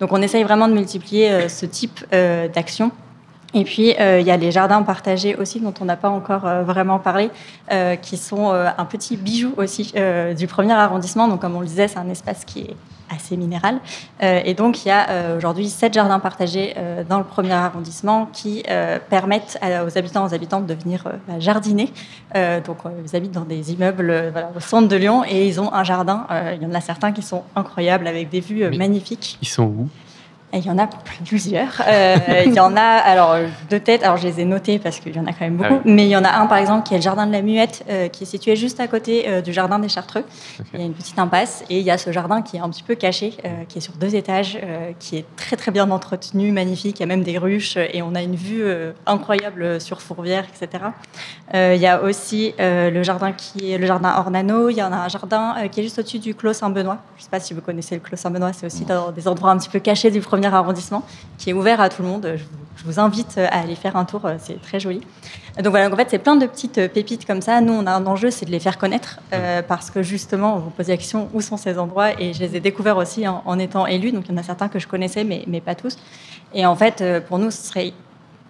Donc 0.00 0.12
on 0.12 0.22
essaye 0.22 0.42
vraiment 0.42 0.68
de 0.68 0.74
multiplier 0.74 1.30
euh, 1.30 1.48
ce 1.48 1.66
type 1.66 2.04
euh, 2.12 2.48
d'action. 2.48 2.90
Et 3.56 3.62
puis, 3.62 3.94
euh, 4.00 4.18
il 4.18 4.26
y 4.26 4.32
a 4.32 4.36
les 4.36 4.50
jardins 4.50 4.82
partagés 4.82 5.36
aussi, 5.36 5.60
dont 5.60 5.72
on 5.80 5.84
n'a 5.84 5.96
pas 5.96 6.08
encore 6.08 6.40
vraiment 6.64 6.98
parlé, 6.98 7.30
qui 8.02 8.16
sont 8.16 8.50
un 8.50 8.84
petit 8.84 9.16
bijou 9.16 9.54
aussi 9.56 9.94
du 10.36 10.48
premier 10.48 10.72
arrondissement. 10.72 11.28
Donc, 11.28 11.42
comme 11.42 11.54
on 11.54 11.60
le 11.60 11.66
disait, 11.68 11.86
c'est 11.86 12.00
un 12.00 12.10
espace 12.10 12.44
qui 12.44 12.62
est 12.62 12.76
assez 13.10 13.36
minéral. 13.36 13.80
et 14.20 14.54
donc, 14.54 14.84
il 14.84 14.88
y 14.88 14.90
a 14.90 15.36
aujourd'hui 15.36 15.68
sept 15.68 15.94
jardins 15.94 16.18
partagés 16.18 16.74
dans 17.08 17.18
le 17.18 17.24
premier 17.24 17.52
arrondissement 17.52 18.26
qui 18.32 18.62
permettent 19.10 19.58
aux 19.62 19.98
habitants 19.98 20.26
aux 20.26 20.34
habitantes 20.34 20.66
de 20.66 20.74
venir 20.74 21.04
bah, 21.28 21.38
jardiner. 21.38 21.92
donc, 22.34 22.78
ils 23.04 23.16
habitent 23.16 23.32
dans 23.32 23.44
des 23.44 23.72
immeubles 23.72 24.32
au 24.56 24.60
centre 24.60 24.88
de 24.88 24.96
Lyon 24.96 25.22
et 25.28 25.46
ils 25.46 25.60
ont 25.60 25.72
un 25.72 25.84
jardin. 25.84 26.26
il 26.54 26.62
y 26.62 26.66
en 26.66 26.74
a 26.74 26.80
certains 26.80 27.12
qui 27.12 27.22
sont 27.22 27.42
incroyables 27.54 28.06
avec 28.06 28.30
des 28.30 28.40
vues 28.40 28.68
magnifiques. 28.76 29.38
Ils 29.42 29.48
sont 29.48 29.64
où? 29.64 29.88
Il 30.58 30.64
y 30.64 30.70
en 30.70 30.78
a 30.78 30.86
plusieurs. 31.26 31.82
Euh, 31.86 32.16
il 32.46 32.54
y 32.54 32.60
en 32.60 32.76
a, 32.76 32.80
alors, 32.80 33.36
de 33.70 33.78
tête, 33.78 34.02
alors 34.02 34.16
je 34.16 34.26
les 34.26 34.40
ai 34.40 34.44
notés 34.44 34.78
parce 34.78 35.00
qu'il 35.00 35.14
y 35.14 35.18
en 35.18 35.26
a 35.26 35.32
quand 35.32 35.40
même 35.42 35.56
beaucoup, 35.56 35.74
ah 35.74 35.82
mais 35.84 36.06
il 36.06 36.10
y 36.10 36.16
en 36.16 36.24
a 36.24 36.30
un, 36.30 36.46
par 36.46 36.58
exemple, 36.58 36.86
qui 36.86 36.94
est 36.94 36.98
le 36.98 37.02
jardin 37.02 37.26
de 37.26 37.32
la 37.32 37.42
Muette, 37.42 37.84
euh, 37.88 38.08
qui 38.08 38.24
est 38.24 38.26
situé 38.26 38.56
juste 38.56 38.80
à 38.80 38.86
côté 38.86 39.24
euh, 39.26 39.40
du 39.40 39.52
jardin 39.52 39.78
des 39.78 39.88
Chartreux. 39.88 40.24
Il 40.72 40.80
y 40.80 40.82
a 40.82 40.86
une 40.86 40.94
petite 40.94 41.18
impasse, 41.18 41.64
et 41.70 41.78
il 41.78 41.84
y 41.84 41.90
a 41.90 41.98
ce 41.98 42.12
jardin 42.12 42.42
qui 42.42 42.56
est 42.56 42.60
un 42.60 42.68
petit 42.68 42.82
peu 42.82 42.94
caché, 42.94 43.34
qui 43.68 43.78
est 43.78 43.80
sur 43.80 43.94
deux 43.94 44.14
étages, 44.14 44.58
qui 44.98 45.16
est 45.16 45.24
très, 45.36 45.56
très 45.56 45.70
bien 45.70 45.90
entretenu, 45.90 46.52
magnifique. 46.52 46.98
Il 46.98 47.02
y 47.02 47.04
a 47.04 47.06
même 47.06 47.22
des 47.22 47.38
ruches, 47.38 47.76
et 47.76 48.02
on 48.02 48.14
a 48.14 48.22
une 48.22 48.36
vue 48.36 48.64
incroyable 49.06 49.80
sur 49.80 50.00
Fourvière, 50.00 50.44
etc. 50.44 50.84
il 51.52 51.80
y 51.80 51.86
a 51.86 52.02
aussi 52.02 52.54
le 52.58 53.02
jardin 53.02 53.32
qui 53.32 53.72
est 53.72 53.78
le 53.78 53.86
jardin 53.86 54.14
Ornano. 54.16 54.68
Il 54.68 54.76
y 54.76 54.82
en 54.82 54.92
a 54.92 54.96
un 54.96 55.08
jardin 55.08 55.54
qui 55.70 55.80
est 55.80 55.82
juste 55.82 55.98
au-dessus 55.98 56.18
du 56.18 56.34
Clos 56.34 56.52
Saint-Benoît. 56.52 56.98
Je 57.16 57.22
ne 57.22 57.24
sais 57.24 57.30
pas 57.30 57.40
si 57.40 57.54
vous 57.54 57.60
connaissez 57.60 57.94
le 57.94 58.00
Clos 58.00 58.16
Saint-Benoît, 58.16 58.52
c'est 58.52 58.66
aussi 58.66 58.84
dans 58.84 59.10
des 59.10 59.28
endroits 59.28 59.50
un 59.50 59.58
petit 59.58 59.70
peu 59.70 59.80
cachés 59.80 60.10
du 60.10 60.20
premier 60.20 60.43
arrondissement, 60.52 61.04
qui 61.38 61.50
est 61.50 61.52
ouvert 61.52 61.80
à 61.80 61.88
tout 61.88 62.02
le 62.02 62.08
monde. 62.08 62.36
Je 62.76 62.84
vous, 62.84 63.00
invite 63.00 63.38
à 63.38 63.60
aller 63.60 63.76
faire 63.76 63.96
un 63.96 64.04
tour, 64.04 64.28
c'est 64.38 64.60
très 64.60 64.78
joli. 64.78 65.00
Donc 65.56 65.68
voilà, 65.68 65.90
en 65.90 65.96
fait, 65.96 66.08
c'est 66.10 66.18
plein 66.18 66.36
de 66.36 66.44
petites 66.44 66.92
pépites 66.92 67.24
comme 67.24 67.40
ça. 67.40 67.60
Nous, 67.60 67.72
on 67.72 67.86
a 67.86 67.92
un 67.92 68.04
enjeu, 68.06 68.30
c'est 68.30 68.44
de 68.44 68.50
les 68.50 68.58
faire 68.58 68.76
connaître, 68.76 69.20
euh, 69.32 69.62
parce 69.62 69.90
que 69.90 70.02
justement, 70.02 70.56
on 70.56 70.58
vous 70.58 70.70
pose 70.70 70.88
la 70.88 70.96
question 70.96 71.30
où 71.32 71.40
sont 71.40 71.56
ces 71.56 71.78
endroits, 71.78 72.20
et 72.20 72.34
je 72.34 72.40
les 72.40 72.56
ai 72.56 72.60
découverts 72.60 72.96
aussi 72.98 73.26
en, 73.26 73.58
étant 73.58 73.86
élu. 73.86 74.12
Donc 74.12 74.24
il 74.28 74.32
y 74.32 74.34
en 74.34 74.38
a 74.38 74.42
certains 74.42 74.68
que 74.68 74.78
je 74.78 74.88
connaissais, 74.88 75.24
mais, 75.24 75.44
mais 75.46 75.60
pas 75.60 75.74
tous. 75.74 75.96
Et 76.52 76.66
en 76.66 76.74
fait, 76.76 77.00
euh, 77.00 77.20
pour 77.20 77.38
nous, 77.38 77.50
ce 77.50 77.62
serait 77.62 77.92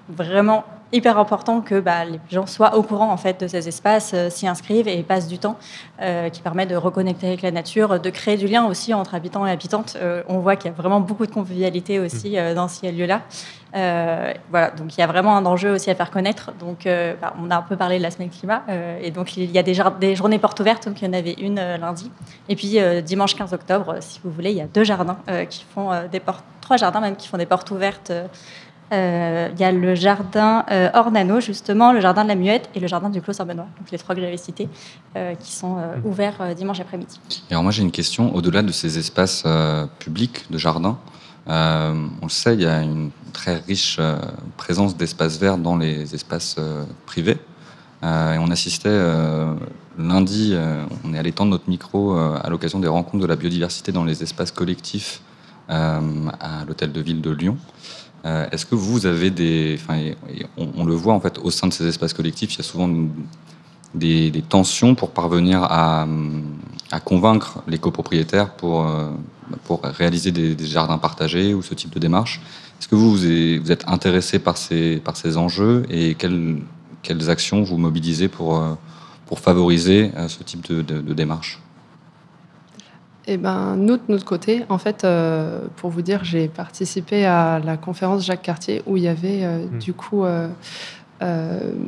vraiment 0.09 0.65
hyper 0.93 1.19
important 1.19 1.61
que 1.61 1.81
bah, 1.81 2.05
les 2.05 2.21
gens 2.31 2.47
soient 2.47 2.77
au 2.77 2.83
courant 2.83 3.11
en 3.11 3.17
fait 3.17 3.41
de 3.41 3.47
ces 3.47 3.69
espaces, 3.69 4.13
euh, 4.15 4.31
s'y 4.31 4.47
inscrivent 4.47 4.89
et 4.89 5.03
passent 5.03 5.29
du 5.29 5.39
temps, 5.39 5.57
euh, 6.01 6.29
qui 6.29 6.43
permet 6.43 6.67
de 6.67 6.77
reconnecter 6.77 7.27
avec 7.27 7.43
la 7.43 7.51
nature, 7.51 8.01
de 8.01 8.11
créer 8.11 8.37
du 8.37 8.47
lien 8.47 8.67
aussi 8.67 8.95
entre 8.95 9.15
habitants 9.15 9.47
et 9.47 9.51
habitantes. 9.51 9.97
Euh, 10.01 10.23
on 10.29 10.39
voit 10.39 10.57
qu'il 10.57 10.71
y 10.71 10.75
a 10.75 10.77
vraiment 10.77 11.01
beaucoup 11.01 11.27
de 11.27 11.33
convivialité 11.33 11.99
aussi 11.99 12.39
euh, 12.39 12.55
dans 12.55 12.69
ces 12.69 12.93
lieux-là. 12.93 13.23
Euh, 13.75 14.33
voilà, 14.51 14.71
donc 14.71 14.97
il 14.97 15.01
y 15.01 15.03
a 15.03 15.07
vraiment 15.07 15.37
un 15.37 15.45
enjeu 15.47 15.73
aussi 15.73 15.91
à 15.91 15.95
faire 15.95 16.11
connaître. 16.11 16.53
Donc, 16.61 16.87
euh, 16.87 17.15
bah, 17.21 17.35
on 17.43 17.51
a 17.51 17.57
un 17.57 17.63
peu 17.63 17.77
parlé 17.77 17.99
de 17.99 18.03
la 18.03 18.11
semaine 18.11 18.31
climat, 18.31 18.63
euh, 18.69 18.99
et 19.03 19.11
donc 19.11 19.37
il 19.37 19.51
y 19.51 19.59
a 19.59 19.63
des, 19.63 19.77
des 20.01 20.15
journées 20.15 20.39
portes 20.39 20.61
ouvertes. 20.61 20.87
Donc 20.87 21.03
il 21.03 21.07
y 21.07 21.09
en 21.09 21.13
avait 21.13 21.33
une 21.33 21.57
lundi, 21.57 22.11
et 22.49 22.55
puis 22.55 22.79
dimanche 23.05 23.35
15 23.35 23.53
octobre, 23.53 23.97
si 24.01 24.21
vous 24.23 24.31
voulez, 24.31 24.51
il 24.51 24.57
y 24.57 24.61
a 24.61 24.67
deux 24.67 24.85
jardins 24.85 25.19
qui 25.49 25.65
font 25.75 25.91
des 26.11 26.21
portes, 26.21 26.45
trois 26.61 26.77
jardins 26.77 27.01
même 27.01 27.17
qui 27.17 27.29
font 27.29 27.39
des 27.39 27.47
portes 27.47 27.71
ouvertes. 27.71 28.13
Euh, 28.93 29.49
Il 29.53 29.61
y 29.61 29.65
a 29.65 29.73
le 29.73 29.95
jardin 29.95 30.65
euh, 30.71 30.91
Ornano, 30.95 31.41
justement, 31.41 31.93
le 31.93 32.01
jardin 32.01 32.25
de 32.25 32.29
la 32.29 32.35
Muette 32.35 32.69
et 32.75 32.81
le 32.81 32.87
jardin 32.87 33.11
du 33.11 33.21
Clos 33.21 33.35
Saint-Benoît, 33.35 33.67
donc 33.79 33.91
les 33.91 33.99
trois 33.99 34.15
que 34.15 34.21
j'avais 34.21 34.37
cités, 34.37 34.69
euh, 35.17 35.35
qui 35.35 35.53
sont 35.53 35.79
euh, 35.79 35.97
ouverts 36.05 36.41
euh, 36.41 36.55
dimanche 36.55 36.81
après-midi. 36.81 37.21
Alors 37.51 37.63
moi 37.63 37.73
j'ai 37.73 37.83
une 37.83 37.93
question, 37.93 38.35
au-delà 38.35 38.63
de 38.63 38.73
ces 38.73 38.99
espaces 38.99 39.43
euh, 39.47 39.87
publics 39.99 40.47
de 40.51 40.59
jardin, 40.59 40.99
euh, 41.49 42.07
on 42.23 42.27
le 42.27 42.31
sait, 42.31 42.55
il 42.55 42.63
y 42.63 42.67
a 42.67 42.81
une 42.83 43.11
très 43.33 43.57
riche 43.57 43.97
euh, 43.99 44.19
présence 44.57 44.97
d'espaces 44.97 45.39
verts 45.39 45.59
dans 45.59 45.77
les 45.77 46.15
espaces 46.15 46.57
euh, 46.59 46.85
privés. 47.07 47.39
Euh, 48.03 48.35
et 48.35 48.39
on 48.39 48.51
assistait 48.51 48.89
euh, 48.91 49.55
lundi, 49.99 50.51
euh, 50.53 50.85
on 51.05 51.15
est 51.15 51.19
allé 51.19 51.33
tendre 51.33 51.51
notre 51.53 51.69
micro 51.69 52.17
euh, 52.17 52.39
à 52.43 52.51
l'occasion 52.51 52.79
des 52.79 52.89
rencontres 52.89 53.23
de 53.23 53.27
la 53.27 53.37
biodiversité 53.37 53.93
dans 53.93 54.05
les 54.05 54.23
espaces 54.23 54.51
collectifs 54.51 55.23
euh, 55.71 56.01
à 56.41 56.65
l'hôtel 56.67 56.93
de 56.93 57.01
ville 57.01 57.23
de 57.23 57.31
Lyon. 57.31 57.57
Euh, 58.25 58.47
Est-ce 58.53 58.65
que 58.65 58.75
vous 58.75 59.07
avez 59.07 59.31
des, 59.31 59.79
enfin, 59.79 60.01
on, 60.57 60.85
le 60.85 60.95
voit 60.95 61.15
en 61.15 61.21
fait 61.21 61.39
au 61.39 61.51
sein 61.51 61.67
de 61.67 61.73
ces 61.73 61.87
espaces 61.87 62.15
collectifs, 62.15 62.55
il 62.55 62.59
y 62.59 62.61
a 62.61 62.65
souvent 62.65 62.89
des, 63.95 64.45
tensions 64.49 64.95
pour 64.95 65.11
parvenir 65.11 65.63
à, 65.63 66.07
convaincre 67.05 67.63
les 67.67 67.79
copropriétaires 67.79 68.55
pour, 68.55 68.87
euh, 68.87 69.11
pour 69.65 69.83
réaliser 69.83 70.31
des, 70.31 70.67
jardins 70.67 70.99
partagés 70.99 71.53
ou 71.53 71.63
ce 71.63 71.75
type 71.75 71.93
de 71.93 71.99
démarche. 71.99 72.41
Est-ce 72.81 72.89
que 72.89 72.95
vous, 72.95 73.11
vous 73.11 73.73
êtes, 73.73 73.85
intéressé 73.87 74.39
par 74.39 74.57
ces, 74.57 74.97
par 74.99 75.17
ces 75.17 75.37
enjeux 75.37 75.85
et 75.91 76.15
quelles, 76.15 76.59
quelles 77.03 77.29
actions 77.31 77.63
vous 77.63 77.77
mobilisez 77.77 78.29
pour, 78.29 78.59
euh, 78.59 78.75
pour 79.27 79.41
favoriser 79.41 80.13
ce 80.29 80.43
type 80.43 80.67
de, 80.67 80.83
de 80.83 81.15
démarche? 81.15 81.64
Eh 83.27 83.37
ben, 83.39 83.77
nous, 83.77 83.97
de 83.97 84.03
notre 84.09 84.25
côté, 84.25 84.65
en 84.69 84.79
fait, 84.79 85.05
euh, 85.05 85.67
pour 85.77 85.91
vous 85.91 86.03
dire, 86.03 86.25
j'ai 86.25 86.49
participé 86.49 87.25
à 87.25 87.59
la 87.59 87.77
conférence 87.77 88.25
Jacques 88.27 88.43
Cartier 88.43 88.83
où 88.87 88.97
il 88.97 89.05
y 89.05 89.09
avait 89.09 89.45
euh, 89.45 89.65
Mm. 89.65 89.79
du 89.79 89.95
coup 89.95 90.25
euh, 90.25 90.49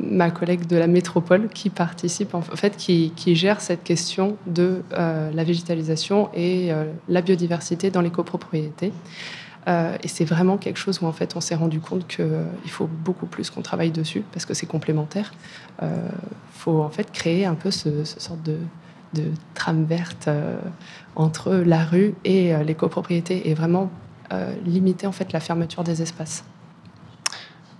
ma 0.09 0.31
collègue 0.31 0.65
de 0.65 0.77
la 0.77 0.87
métropole 0.87 1.49
qui 1.49 1.69
participe, 1.69 2.33
en 2.33 2.41
fait, 2.41 2.75
qui, 2.75 3.11
qui 3.15 3.35
gère 3.35 3.61
cette 3.61 3.83
question 3.83 4.35
de 4.47 4.81
la 4.91 5.43
végétalisation 5.43 6.29
et 6.33 6.71
la 7.07 7.21
biodiversité 7.21 7.91
dans 7.91 8.01
les 8.01 8.09
copropriétés. 8.09 8.91
Et 9.67 10.07
c'est 10.07 10.25
vraiment 10.25 10.57
quelque 10.57 10.77
chose 10.77 11.01
où 11.01 11.05
en 11.05 11.11
fait 11.11 11.35
on 11.35 11.41
s'est 11.41 11.53
rendu 11.53 11.79
compte 11.79 12.07
qu'il 12.07 12.71
faut 12.71 12.87
beaucoup 12.87 13.27
plus 13.27 13.51
qu'on 13.51 13.61
travaille 13.61 13.91
dessus 13.91 14.23
parce 14.31 14.45
que 14.45 14.55
c'est 14.55 14.65
complémentaire. 14.65 15.33
Il 15.83 15.87
faut 16.53 16.81
en 16.81 16.89
fait 16.89 17.11
créer 17.11 17.45
un 17.45 17.55
peu 17.55 17.69
ce, 17.69 18.05
ce 18.05 18.19
sorte 18.19 18.41
de, 18.41 18.57
de 19.13 19.31
trame 19.53 19.85
verte 19.85 20.27
euh, 20.27 20.59
entre 21.15 21.53
la 21.53 21.83
rue 21.83 22.13
et 22.23 22.53
euh, 22.53 22.63
les 22.63 22.75
copropriétés 22.75 23.49
et 23.49 23.53
vraiment 23.53 23.89
euh, 24.31 24.53
limiter 24.65 25.07
en 25.07 25.11
fait 25.11 25.31
la 25.33 25.39
fermeture 25.39 25.83
des 25.83 26.01
espaces. 26.01 26.43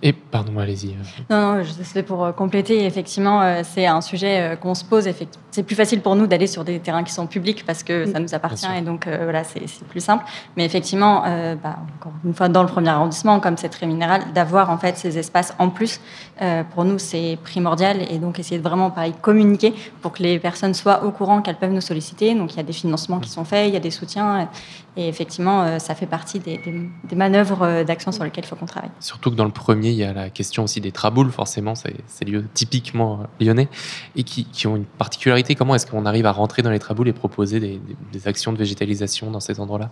Et 0.00 0.12
pardon, 0.12 0.56
allez-y. 0.60 0.94
Non, 1.28 1.56
non, 1.56 1.62
je- 1.64 1.72
c'est 1.82 2.04
pour 2.04 2.24
euh, 2.24 2.30
compléter. 2.32 2.84
Effectivement, 2.86 3.42
euh, 3.42 3.62
c'est 3.64 3.86
un 3.86 4.00
sujet 4.00 4.40
euh, 4.52 4.56
qu'on 4.56 4.74
se 4.76 4.84
pose. 4.84 5.08
C'est 5.50 5.62
plus 5.64 5.74
facile 5.74 6.02
pour 6.02 6.14
nous 6.14 6.28
d'aller 6.28 6.46
sur 6.46 6.62
des 6.62 6.78
terrains 6.78 7.02
qui 7.02 7.12
sont 7.12 7.26
publics 7.26 7.64
parce 7.66 7.82
que 7.82 8.06
ça 8.12 8.20
nous 8.20 8.32
appartient 8.32 8.66
et 8.78 8.82
donc 8.82 9.08
euh, 9.08 9.18
voilà, 9.24 9.42
c'est 9.42 9.60
plus 9.88 9.98
simple. 10.00 10.24
Mais 10.56 10.64
effectivement, 10.64 11.24
euh, 11.26 11.56
bah, 11.56 11.78
encore 11.98 12.12
une 12.24 12.32
fois, 12.32 12.48
dans 12.48 12.62
le 12.62 12.68
premier 12.68 12.90
arrondissement, 12.90 13.40
comme 13.40 13.56
c'est 13.56 13.70
très 13.70 13.86
minéral, 13.88 14.22
d'avoir 14.34 14.70
en 14.70 14.78
fait 14.78 14.96
ces 14.96 15.18
espaces 15.18 15.52
en 15.58 15.68
plus, 15.68 16.00
euh, 16.42 16.62
pour 16.62 16.84
nous, 16.84 17.00
c'est 17.00 17.36
primordial 17.42 17.96
et 18.08 18.18
donc 18.18 18.38
essayer 18.38 18.58
de 18.58 18.62
vraiment, 18.62 18.90
pareil, 18.92 19.14
communiquer 19.20 19.74
pour 20.00 20.12
que 20.12 20.22
les 20.22 20.38
personnes 20.38 20.74
soient 20.74 21.02
au 21.04 21.10
courant 21.10 21.42
qu'elles 21.42 21.56
peuvent 21.58 21.72
nous 21.72 21.80
solliciter. 21.80 22.36
Donc 22.36 22.52
il 22.54 22.58
y 22.58 22.60
a 22.60 22.64
des 22.64 22.72
financements 22.72 23.18
qui 23.18 23.30
sont 23.30 23.44
faits, 23.44 23.66
il 23.66 23.74
y 23.74 23.76
a 23.76 23.80
des 23.80 23.90
soutiens 23.90 24.48
et 24.96 25.08
effectivement, 25.08 25.78
ça 25.80 25.94
fait 25.96 26.06
partie 26.06 26.38
des, 26.40 26.58
des- 26.58 26.88
des 27.04 27.16
manœuvres 27.16 27.82
d'action 27.84 28.12
sur 28.12 28.22
lesquelles 28.24 28.44
il 28.44 28.48
faut 28.48 28.56
qu'on 28.56 28.66
travaille. 28.66 28.90
Surtout 29.00 29.30
que 29.30 29.36
dans 29.36 29.44
le 29.44 29.50
premier, 29.50 29.87
il 29.90 29.96
y 29.98 30.04
a 30.04 30.12
la 30.12 30.30
question 30.30 30.64
aussi 30.64 30.80
des 30.80 30.92
traboules, 30.92 31.30
forcément, 31.30 31.74
c'est 31.74 31.94
c'est 32.06 32.24
lieu 32.24 32.44
typiquement 32.54 33.20
euh, 33.40 33.44
lyonnais, 33.44 33.68
et 34.16 34.22
qui, 34.24 34.44
qui 34.44 34.66
ont 34.66 34.76
une 34.76 34.84
particularité. 34.84 35.54
Comment 35.54 35.74
est-ce 35.74 35.86
qu'on 35.86 36.06
arrive 36.06 36.26
à 36.26 36.32
rentrer 36.32 36.62
dans 36.62 36.70
les 36.70 36.78
traboules 36.78 37.08
et 37.08 37.12
proposer 37.12 37.60
des, 37.60 37.78
des- 37.78 37.96
des 38.12 38.28
actions 38.28 38.52
de 38.52 38.58
végétalisation 38.58 39.30
dans 39.30 39.40
ces 39.40 39.60
endroits-là? 39.60 39.90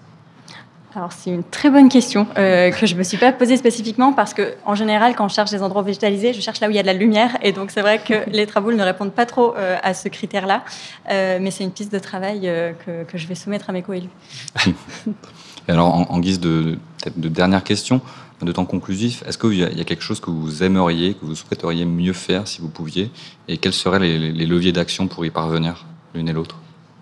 Alors 0.95 1.13
c'est 1.13 1.29
une 1.29 1.45
très 1.45 1.69
bonne 1.69 1.91
question 1.91 2.27
euh, 2.39 2.71
que 2.71 2.87
je 2.87 2.95
me 2.95 3.03
suis 3.03 3.19
pas 3.19 3.31
posée 3.31 3.59
spécifiquement 3.59 4.15
parce 4.15 4.33
que 4.33 4.55
en 4.65 4.75
général 4.75 5.15
quand 5.15 5.29
je 5.29 5.35
cherche 5.35 5.51
des 5.51 5.63
endroits 5.63 5.83
végétalisés, 5.83 6.33
je 6.33 6.41
cherche 6.41 6.59
là 6.61 6.69
où 6.69 6.71
il 6.71 6.77
y 6.77 6.79
a 6.79 6.83
de 6.83 6.87
la 6.87 6.95
lumière 6.95 7.37
et 7.43 7.53
donc 7.53 7.71
c'est 7.71 7.83
vrai 7.83 7.99
que 7.99 8.15
les 8.31 8.47
traboules 8.47 8.77
ne 8.77 8.83
répondent 8.83 9.13
pas 9.13 9.27
trop 9.27 9.55
euh, 9.59 9.77
à 9.83 9.93
ce 9.93 10.09
critère-là, 10.09 10.65
Euh, 11.11 11.39
mais 11.39 11.51
c'est 11.51 11.65
une 11.65 11.71
piste 11.71 11.93
de 11.93 11.99
travail 11.99 12.49
euh, 12.49 12.73
que, 12.87 13.05
que 13.05 13.19
je 13.19 13.27
vais 13.27 13.35
soumettre 13.35 13.69
à 13.69 13.75
mes 13.75 13.83
coélus. 13.83 14.09
Alors, 15.69 15.95
en, 15.95 16.03
en 16.11 16.19
guise 16.21 16.41
de 16.41 16.79
dernière 17.17 17.65
question, 17.65 18.01
de 18.43 18.53
temps 18.53 18.67
conclusif, 18.67 19.23
est-ce 19.27 19.39
qu'il 19.39 19.55
y, 19.55 19.65
a- 19.65 19.85
quelque 19.85 20.03
chose 20.03 20.21
que 20.21 20.31
vous 20.31 20.63
aimeriez, 20.63 21.15
que 21.15 21.25
vous 21.25 21.35
souhaiteriez 21.35 21.85
mieux 21.85 22.13
faire 22.13 22.47
si 22.47 22.61
vous 22.61 22.69
pouviez? 22.69 23.11
Et 23.49 23.57
quels 23.57 23.73
seraient 23.73 23.99
les, 23.99 24.47
leviers 24.47 24.73
d'action 24.73 25.09
pour 25.09 25.25
y 25.25 25.31
parvenir, 25.31 25.87
l'une 26.15 26.29
et 26.29 26.33
l'autre? 26.33 26.57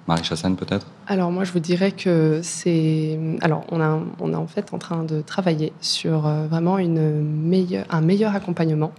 Marie 0.07 0.23
Chassagne, 0.23 0.55
peut-être? 0.55 0.87
Alors 1.07 1.33
moi, 1.33 1.45
je 1.45 1.53
vous 1.53 1.61
dirais 1.61 1.93
que 1.93 2.41
c'est... 2.43 3.19
Alors, 3.41 3.65
on, 3.71 3.81
est 3.81 4.37
en 4.37 4.47
fait 4.47 4.75
en 4.75 4.79
train 4.79 5.03
de 5.03 5.23
travailler 5.23 5.73
sur 5.81 6.27
euh, 6.27 6.47
vraiment 6.47 6.79
une 6.79 7.23
meilleure, 7.23 7.87
un 7.89 8.03
meilleur 8.03 8.35
accompagnement 8.35 8.93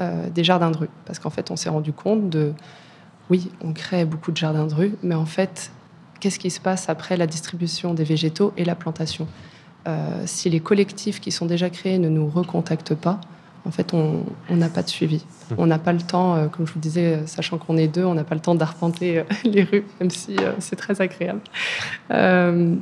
euh, 0.00 0.30
des 0.30 0.44
jardins 0.44 0.70
de 0.70 0.78
rue. 0.78 0.88
Parce 1.04 1.18
qu'en 1.18 1.30
fait, 1.30 1.50
on 1.50 1.56
s'est 1.56 1.68
rendu 1.68 1.92
compte 1.92 2.30
de... 2.30 2.52
Oui, 3.28 3.50
on 3.60 3.72
crée 3.72 4.04
beaucoup 4.04 4.32
de 4.32 4.36
jardins 4.36 4.66
de 4.66 4.74
rue, 4.74 4.94
mais 5.02 5.14
en 5.14 5.26
fait, 5.26 5.70
qu'est-ce 6.20 6.38
qui 6.38 6.50
se 6.50 6.60
passe 6.60 6.88
après 6.88 7.16
la 7.16 7.26
distribution 7.26 7.92
des 7.92 8.04
végétaux 8.04 8.52
et 8.56 8.64
la 8.64 8.74
plantation? 8.74 9.26
Si 10.24 10.50
les 10.50 10.60
collectifs 10.60 11.20
qui 11.20 11.30
sont 11.30 11.46
déjà 11.46 11.70
créés 11.70 11.98
ne 11.98 12.08
nous 12.08 12.28
recontactent 12.28 12.94
pas, 12.94 13.20
en 13.66 13.72
fait, 13.72 13.92
on 13.94 14.24
n'a 14.50 14.68
pas 14.68 14.82
de 14.82 14.88
suivi. 14.88 15.24
On 15.58 15.66
n'a 15.66 15.78
pas 15.78 15.92
le 15.92 16.00
temps, 16.00 16.36
euh, 16.36 16.46
comme 16.46 16.66
je 16.66 16.72
vous 16.72 16.78
disais, 16.78 17.14
euh, 17.14 17.26
sachant 17.26 17.58
qu'on 17.58 17.76
est 17.76 17.88
deux, 17.88 18.04
on 18.04 18.14
n'a 18.14 18.22
pas 18.22 18.36
le 18.36 18.40
temps 18.40 18.54
d'arpenter 18.54 19.18
euh, 19.18 19.24
les 19.44 19.64
rues, 19.64 19.84
même 20.00 20.10
si 20.10 20.36
euh, 20.38 20.52
c'est 20.60 20.76
très 20.76 21.00
agréable. 21.00 21.40
Euh, 22.12 22.74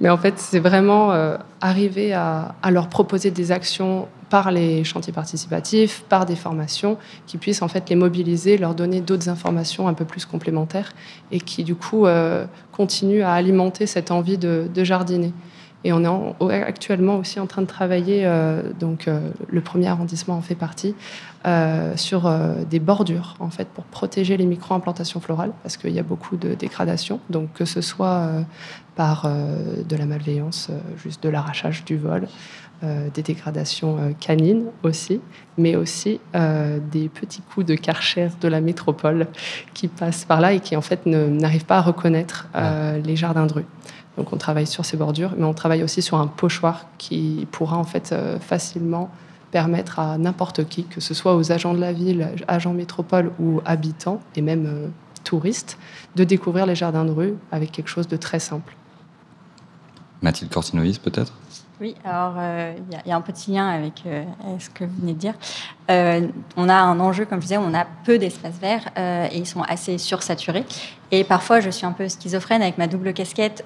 mais 0.00 0.10
en 0.10 0.18
fait, 0.18 0.38
c'est 0.38 0.58
vraiment 0.58 1.12
euh, 1.12 1.36
arriver 1.60 2.12
à, 2.12 2.56
à 2.60 2.70
leur 2.72 2.88
proposer 2.88 3.30
des 3.30 3.52
actions 3.52 4.08
par 4.30 4.50
les 4.50 4.82
chantiers 4.82 5.12
participatifs, 5.12 6.04
par 6.08 6.26
des 6.26 6.36
formations, 6.36 6.96
qui 7.26 7.38
puissent 7.38 7.62
en 7.62 7.68
fait 7.68 7.88
les 7.90 7.96
mobiliser, 7.96 8.56
leur 8.56 8.74
donner 8.74 9.00
d'autres 9.00 9.28
informations 9.28 9.88
un 9.88 9.94
peu 9.94 10.04
plus 10.04 10.24
complémentaires 10.24 10.92
et 11.30 11.38
qui 11.38 11.62
du 11.64 11.74
coup 11.74 12.06
euh, 12.06 12.46
continuent 12.72 13.22
à 13.22 13.32
alimenter 13.32 13.86
cette 13.86 14.10
envie 14.10 14.38
de, 14.38 14.68
de 14.74 14.84
jardiner. 14.84 15.32
Et 15.84 15.92
on 15.92 16.04
est 16.04 16.08
en- 16.08 16.36
actuellement 16.48 17.16
aussi 17.16 17.40
en 17.40 17.46
train 17.46 17.62
de 17.62 17.66
travailler, 17.66 18.22
euh, 18.24 18.62
donc 18.78 19.08
euh, 19.08 19.18
le 19.48 19.60
premier 19.60 19.88
arrondissement 19.88 20.36
en 20.36 20.40
fait 20.40 20.54
partie, 20.54 20.94
euh, 21.46 21.96
sur 21.96 22.32
des 22.70 22.78
bordures 22.78 23.34
en 23.40 23.50
fait 23.50 23.66
pour 23.68 23.84
protéger 23.84 24.36
les 24.36 24.46
micro-implantations 24.46 25.20
florales 25.20 25.52
parce 25.62 25.76
qu'il 25.76 25.90
y 25.90 25.98
a 25.98 26.04
beaucoup 26.04 26.36
de 26.36 26.54
dégradation. 26.54 27.18
Donc 27.30 27.52
que 27.52 27.64
ce 27.64 27.80
soit 27.80 28.28
par 28.94 29.28
de 29.28 29.96
la 29.96 30.06
malveillance, 30.06 30.70
juste 31.02 31.22
de 31.22 31.28
l'arrachage 31.30 31.84
du 31.84 31.96
vol, 31.96 32.28
euh, 32.84 33.08
des 33.14 33.22
dégradations 33.22 33.96
euh, 33.98 34.10
canines 34.18 34.64
aussi, 34.82 35.20
mais 35.56 35.76
aussi 35.76 36.18
euh, 36.34 36.80
des 36.90 37.08
petits 37.08 37.40
coups 37.40 37.64
de 37.64 37.76
karcher 37.76 38.28
de 38.40 38.48
la 38.48 38.60
métropole 38.60 39.28
qui 39.72 39.86
passent 39.86 40.24
par 40.24 40.40
là 40.40 40.52
et 40.52 40.58
qui 40.58 40.76
en 40.76 40.80
fait 40.80 41.06
n'arrivent 41.06 41.64
pas 41.64 41.78
à 41.78 41.80
reconnaître 41.80 42.48
les 43.04 43.14
jardins 43.14 43.46
de 43.46 43.52
rue. 43.52 43.66
Donc 44.16 44.32
on 44.32 44.36
travaille 44.36 44.66
sur 44.66 44.84
ces 44.84 44.96
bordures, 44.96 45.34
mais 45.38 45.44
on 45.44 45.54
travaille 45.54 45.84
aussi 45.84 46.02
sur 46.02 46.18
un 46.18 46.26
pochoir 46.26 46.86
qui 46.98 47.46
pourra 47.52 47.76
en 47.76 47.84
fait 47.84 48.14
facilement 48.40 49.10
permettre 49.52 50.00
à 50.00 50.18
n'importe 50.18 50.68
qui, 50.68 50.84
que 50.84 51.00
ce 51.00 51.14
soit 51.14 51.36
aux 51.36 51.52
agents 51.52 51.74
de 51.74 51.80
la 51.80 51.92
ville, 51.92 52.30
agents 52.48 52.74
métropole 52.74 53.30
ou 53.38 53.60
habitants, 53.64 54.20
et 54.34 54.42
même 54.42 54.90
touristes, 55.22 55.78
de 56.16 56.24
découvrir 56.24 56.66
les 56.66 56.74
jardins 56.74 57.04
de 57.04 57.12
rue 57.12 57.34
avec 57.52 57.70
quelque 57.70 57.88
chose 57.88 58.08
de 58.08 58.16
très 58.16 58.40
simple. 58.40 58.74
Mathilde 60.20 60.50
Cortinovis, 60.50 60.98
peut-être? 60.98 61.32
Oui, 61.82 61.96
alors 62.04 62.34
euh, 62.38 62.74
il 63.04 63.08
y, 63.08 63.10
a- 63.10 63.16
un 63.16 63.20
petit 63.20 63.50
lien 63.50 63.68
avec 63.68 64.04
euh, 64.06 64.22
ce 64.60 64.70
que 64.70 64.84
vous 64.84 65.00
venez 65.00 65.14
de 65.14 65.18
dire. 65.18 65.34
Euh, 65.90 66.28
on 66.56 66.68
a 66.68 66.76
un 66.76 67.00
enjeu, 67.00 67.24
comme 67.24 67.40
je 67.40 67.46
disais, 67.48 67.56
on 67.58 67.74
a 67.74 67.84
peu 68.04 68.18
d'espaces 68.18 68.54
verts 68.60 68.86
et 68.96 69.36
ils 69.36 69.46
sont 69.46 69.62
assez 69.62 69.98
sursaturés. 69.98 70.64
Et 71.10 71.24
parfois, 71.24 71.58
je 71.58 71.70
suis 71.70 71.84
un 71.84 71.90
peu 71.90 72.08
schizophrène 72.08 72.62
avec 72.62 72.78
ma 72.78 72.86
double 72.86 73.12
casquette. 73.12 73.64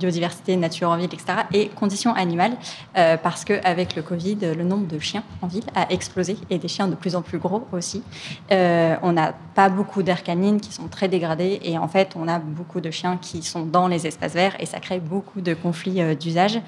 Biodiversité, 0.00 0.56
nature 0.56 0.90
en 0.90 0.96
ville, 0.96 1.12
etc. 1.12 1.24
Et 1.52 1.68
conditions 1.68 2.14
animales, 2.14 2.56
euh, 2.96 3.16
parce 3.16 3.44
qu'avec 3.44 3.94
le 3.94 4.02
Covid, 4.02 4.38
le 4.56 4.64
nombre 4.64 4.86
de 4.86 4.98
chiens 4.98 5.22
en 5.42 5.46
ville 5.46 5.64
a 5.74 5.90
explosé 5.92 6.36
et 6.48 6.58
des 6.58 6.68
chiens 6.68 6.88
de 6.88 6.94
plus 6.94 7.14
en 7.14 7.22
plus 7.22 7.38
gros 7.38 7.66
aussi. 7.72 8.02
Euh, 8.50 8.96
on 9.02 9.12
n'a 9.12 9.34
pas 9.54 9.68
beaucoup 9.68 10.02
canines 10.24 10.60
qui 10.60 10.72
sont 10.72 10.88
très 10.88 11.08
dégradées 11.08 11.60
et 11.62 11.78
en 11.78 11.88
fait, 11.88 12.14
on 12.16 12.26
a 12.28 12.38
beaucoup 12.38 12.80
de 12.80 12.90
chiens 12.90 13.16
qui 13.16 13.42
sont 13.42 13.64
dans 13.64 13.88
les 13.88 14.06
espaces 14.06 14.34
verts 14.34 14.56
et 14.58 14.66
ça 14.66 14.80
crée 14.80 15.00
beaucoup 15.00 15.40
de 15.40 15.54
conflits 15.54 16.00
euh, 16.00 16.14
d'usage. 16.14 16.60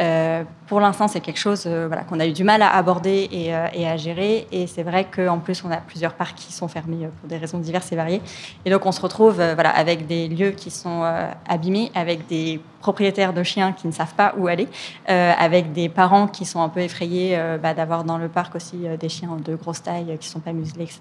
Euh, 0.00 0.44
pour 0.66 0.80
l'instant, 0.80 1.08
c'est 1.08 1.20
quelque 1.20 1.38
chose 1.38 1.68
qu'on 2.08 2.20
a 2.20 2.26
eu 2.26 2.32
du 2.32 2.44
mal 2.44 2.62
à 2.62 2.74
aborder 2.76 3.28
et, 3.32 3.46
et 3.72 3.88
à 3.88 3.96
gérer. 3.96 4.46
Et 4.52 4.66
c'est 4.66 4.82
vrai 4.82 5.04
qu'en 5.04 5.38
plus, 5.38 5.64
on 5.64 5.70
a 5.70 5.78
plusieurs 5.78 6.12
parcs 6.12 6.36
qui 6.36 6.52
sont 6.52 6.68
fermés 6.68 7.08
pour 7.20 7.28
des 7.28 7.38
raisons 7.38 7.58
diverses 7.58 7.90
et 7.90 7.96
variées. 7.96 8.20
Et 8.64 8.70
donc, 8.70 8.84
on 8.84 8.92
se 8.92 9.00
retrouve 9.00 9.36
voilà, 9.36 9.70
avec 9.70 10.06
des 10.06 10.28
lieux 10.28 10.50
qui 10.50 10.70
sont 10.70 11.02
abîmés, 11.48 11.90
avec 11.94 12.26
des 12.26 12.60
propriétaires 12.80 13.32
de 13.32 13.42
chiens 13.42 13.72
qui 13.72 13.86
ne 13.86 13.92
savent 13.92 14.14
pas 14.14 14.34
où 14.36 14.46
aller, 14.46 14.68
euh, 15.08 15.32
avec 15.38 15.72
des 15.72 15.88
parents 15.88 16.26
qui 16.28 16.44
sont 16.44 16.62
un 16.62 16.68
peu 16.68 16.80
effrayés 16.80 17.36
euh, 17.36 17.58
bah, 17.58 17.74
d'avoir 17.74 18.04
dans 18.04 18.18
le 18.18 18.28
parc 18.28 18.54
aussi 18.54 18.86
euh, 18.86 18.96
des 18.96 19.08
chiens 19.08 19.36
de 19.44 19.54
grosse 19.56 19.82
taille 19.82 20.16
qui 20.20 20.28
ne 20.28 20.32
sont 20.32 20.40
pas 20.40 20.52
muselés, 20.52 20.84
etc. 20.84 21.00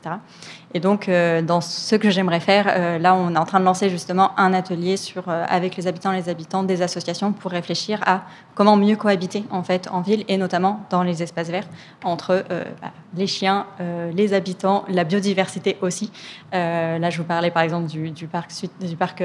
Et 0.74 0.80
donc, 0.80 1.10
dans 1.10 1.62
ce 1.62 1.96
que 1.96 2.10
j'aimerais 2.10 2.42
faire, 2.42 3.00
là, 3.00 3.16
on 3.16 3.34
est 3.34 3.38
en 3.38 3.46
train 3.46 3.60
de 3.60 3.66
lancer 3.66 3.90
justement 3.90 4.38
un 4.38 4.54
atelier 4.54 4.98
sur, 4.98 5.30
avec 5.30 5.76
les 5.76 5.88
habitants 5.88 6.12
et 6.12 6.18
les 6.18 6.30
habitantes 6.30 6.68
des 6.68 6.82
associations 6.82 7.32
pour 7.32 7.52
réfléchir 7.52 8.02
à 8.06 8.24
comment 8.54 8.76
mieux 8.76 8.98
cohabiter 8.98 9.46
en 9.50 9.64
fait 9.64 9.88
en 9.92 10.02
ville 10.02 10.26
et 10.28 10.38
notamment 10.38 10.82
dans 10.90 11.04
les 11.04 11.24
espaces 11.24 11.50
verts 11.50 11.68
entre 12.04 12.44
bah, 12.82 12.92
les 13.16 13.28
chiens, 13.28 13.66
les 14.14 14.34
habitants, 14.34 14.84
la 14.90 15.06
biodiversité 15.06 15.78
aussi. 15.82 16.12
Là, 16.52 17.10
je 17.10 17.18
vous 17.18 17.28
parlais 17.28 17.50
par 17.50 17.64
exemple 17.64 17.88
du, 17.88 18.12
du 18.12 18.28
parc, 18.28 18.52
du 18.82 18.98
parc 18.98 19.24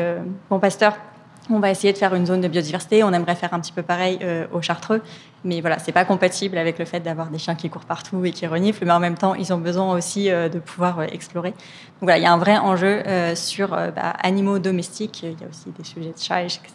Bon 0.49 0.61
Pasteur. 0.61 0.95
On 1.51 1.59
va 1.59 1.71
essayer 1.71 1.93
de 1.93 1.99
faire 1.99 2.15
une 2.15 2.27
zone 2.27 2.41
de 2.41 2.49
biodiversité. 2.49 3.03
On 3.03 3.13
aimerait 3.13 3.35
faire 3.35 3.53
un 3.53 3.61
petit 3.61 3.73
peu 3.73 3.83
pareil 3.83 4.19
euh, 4.23 4.47
au 4.53 4.63
Chartreux, 4.63 5.03
mais 5.45 5.61
voilà, 5.61 5.79
c'est 5.79 5.93
pas 5.93 6.05
compatible 6.05 6.57
avec 6.57 6.79
le 6.79 6.85
fait 6.85 7.01
d'avoir 7.01 7.29
des 7.29 7.39
chiens 7.39 7.55
qui 7.55 7.69
courent 7.69 7.85
partout 7.85 8.25
et 8.25 8.31
qui 8.31 8.47
reniflent. 8.47 8.85
Mais 8.85 8.93
en 8.93 9.01
même 9.01 9.17
temps, 9.17 9.35
ils 9.35 9.53
ont 9.53 9.59
besoin 9.59 9.93
aussi 9.95 10.31
euh, 10.31 10.49
de 10.49 10.59
pouvoir 10.59 11.01
euh, 11.01 11.07
explorer. 11.07 11.51
Donc 11.51 12.03
voilà, 12.03 12.19
il 12.19 12.23
y 12.23 12.27
a 12.27 12.33
un 12.33 12.39
vrai 12.39 12.57
enjeu 12.59 13.03
euh, 13.07 13.35
sur 13.35 13.71
bah, 13.71 14.11
animaux 14.23 14.59
domestiques. 14.59 15.23
Il 15.25 15.41
y 15.41 15.45
a 15.45 15.49
aussi 15.49 15.71
des 15.77 15.85
sujets 15.85 16.13
de 16.13 16.19
chats, 16.19 16.43
etc. 16.43 16.69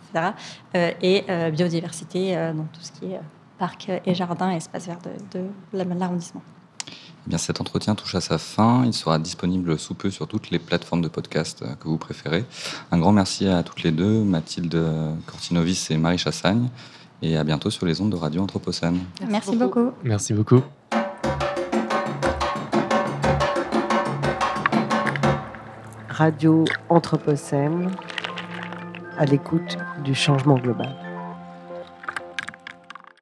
et 1.01 1.25
biodiversité 1.51 2.35
dans 2.35 2.65
tout 2.65 2.81
ce 2.81 2.91
qui 2.91 3.13
est 3.13 3.19
parc 3.57 3.89
et 4.05 4.13
jardin 4.13 4.51
espace 4.51 4.87
vert 4.87 4.99
de 5.33 5.43
l'arrondissement. 5.73 6.41
Eh 7.27 7.29
bien, 7.29 7.37
cet 7.37 7.59
entretien 7.59 7.93
touche 7.93 8.15
à 8.15 8.21
sa 8.21 8.37
fin. 8.37 8.85
Il 8.85 8.93
sera 8.93 9.19
disponible 9.19 9.77
sous 9.77 9.95
peu 9.95 10.09
sur 10.09 10.29
toutes 10.29 10.49
les 10.49 10.59
plateformes 10.59 11.01
de 11.01 11.09
podcast 11.09 11.61
euh, 11.61 11.75
que 11.75 11.89
vous 11.89 11.97
préférez. 11.97 12.45
Un 12.89 12.99
grand 12.99 13.11
merci 13.11 13.49
à 13.49 13.63
toutes 13.63 13.83
les 13.83 13.91
deux, 13.91 14.23
Mathilde 14.23 14.81
Cortinovis 15.25 15.91
et 15.91 15.97
Marie 15.97 16.17
Chassagne. 16.17 16.69
Et 17.21 17.35
à 17.35 17.43
bientôt 17.43 17.69
sur 17.69 17.85
les 17.85 17.99
ondes 17.99 18.11
de 18.11 18.15
Radio 18.15 18.41
Anthropocène. 18.41 18.99
Merci, 19.27 19.57
beaucoup. 19.57 19.91
Merci 20.05 20.33
beaucoup. 20.33 20.61
Radio 26.07 26.63
Anthropocène 26.87 27.91
à 29.17 29.25
l'écoute 29.25 29.77
du 30.05 30.15
changement 30.15 30.57
global. 30.57 31.06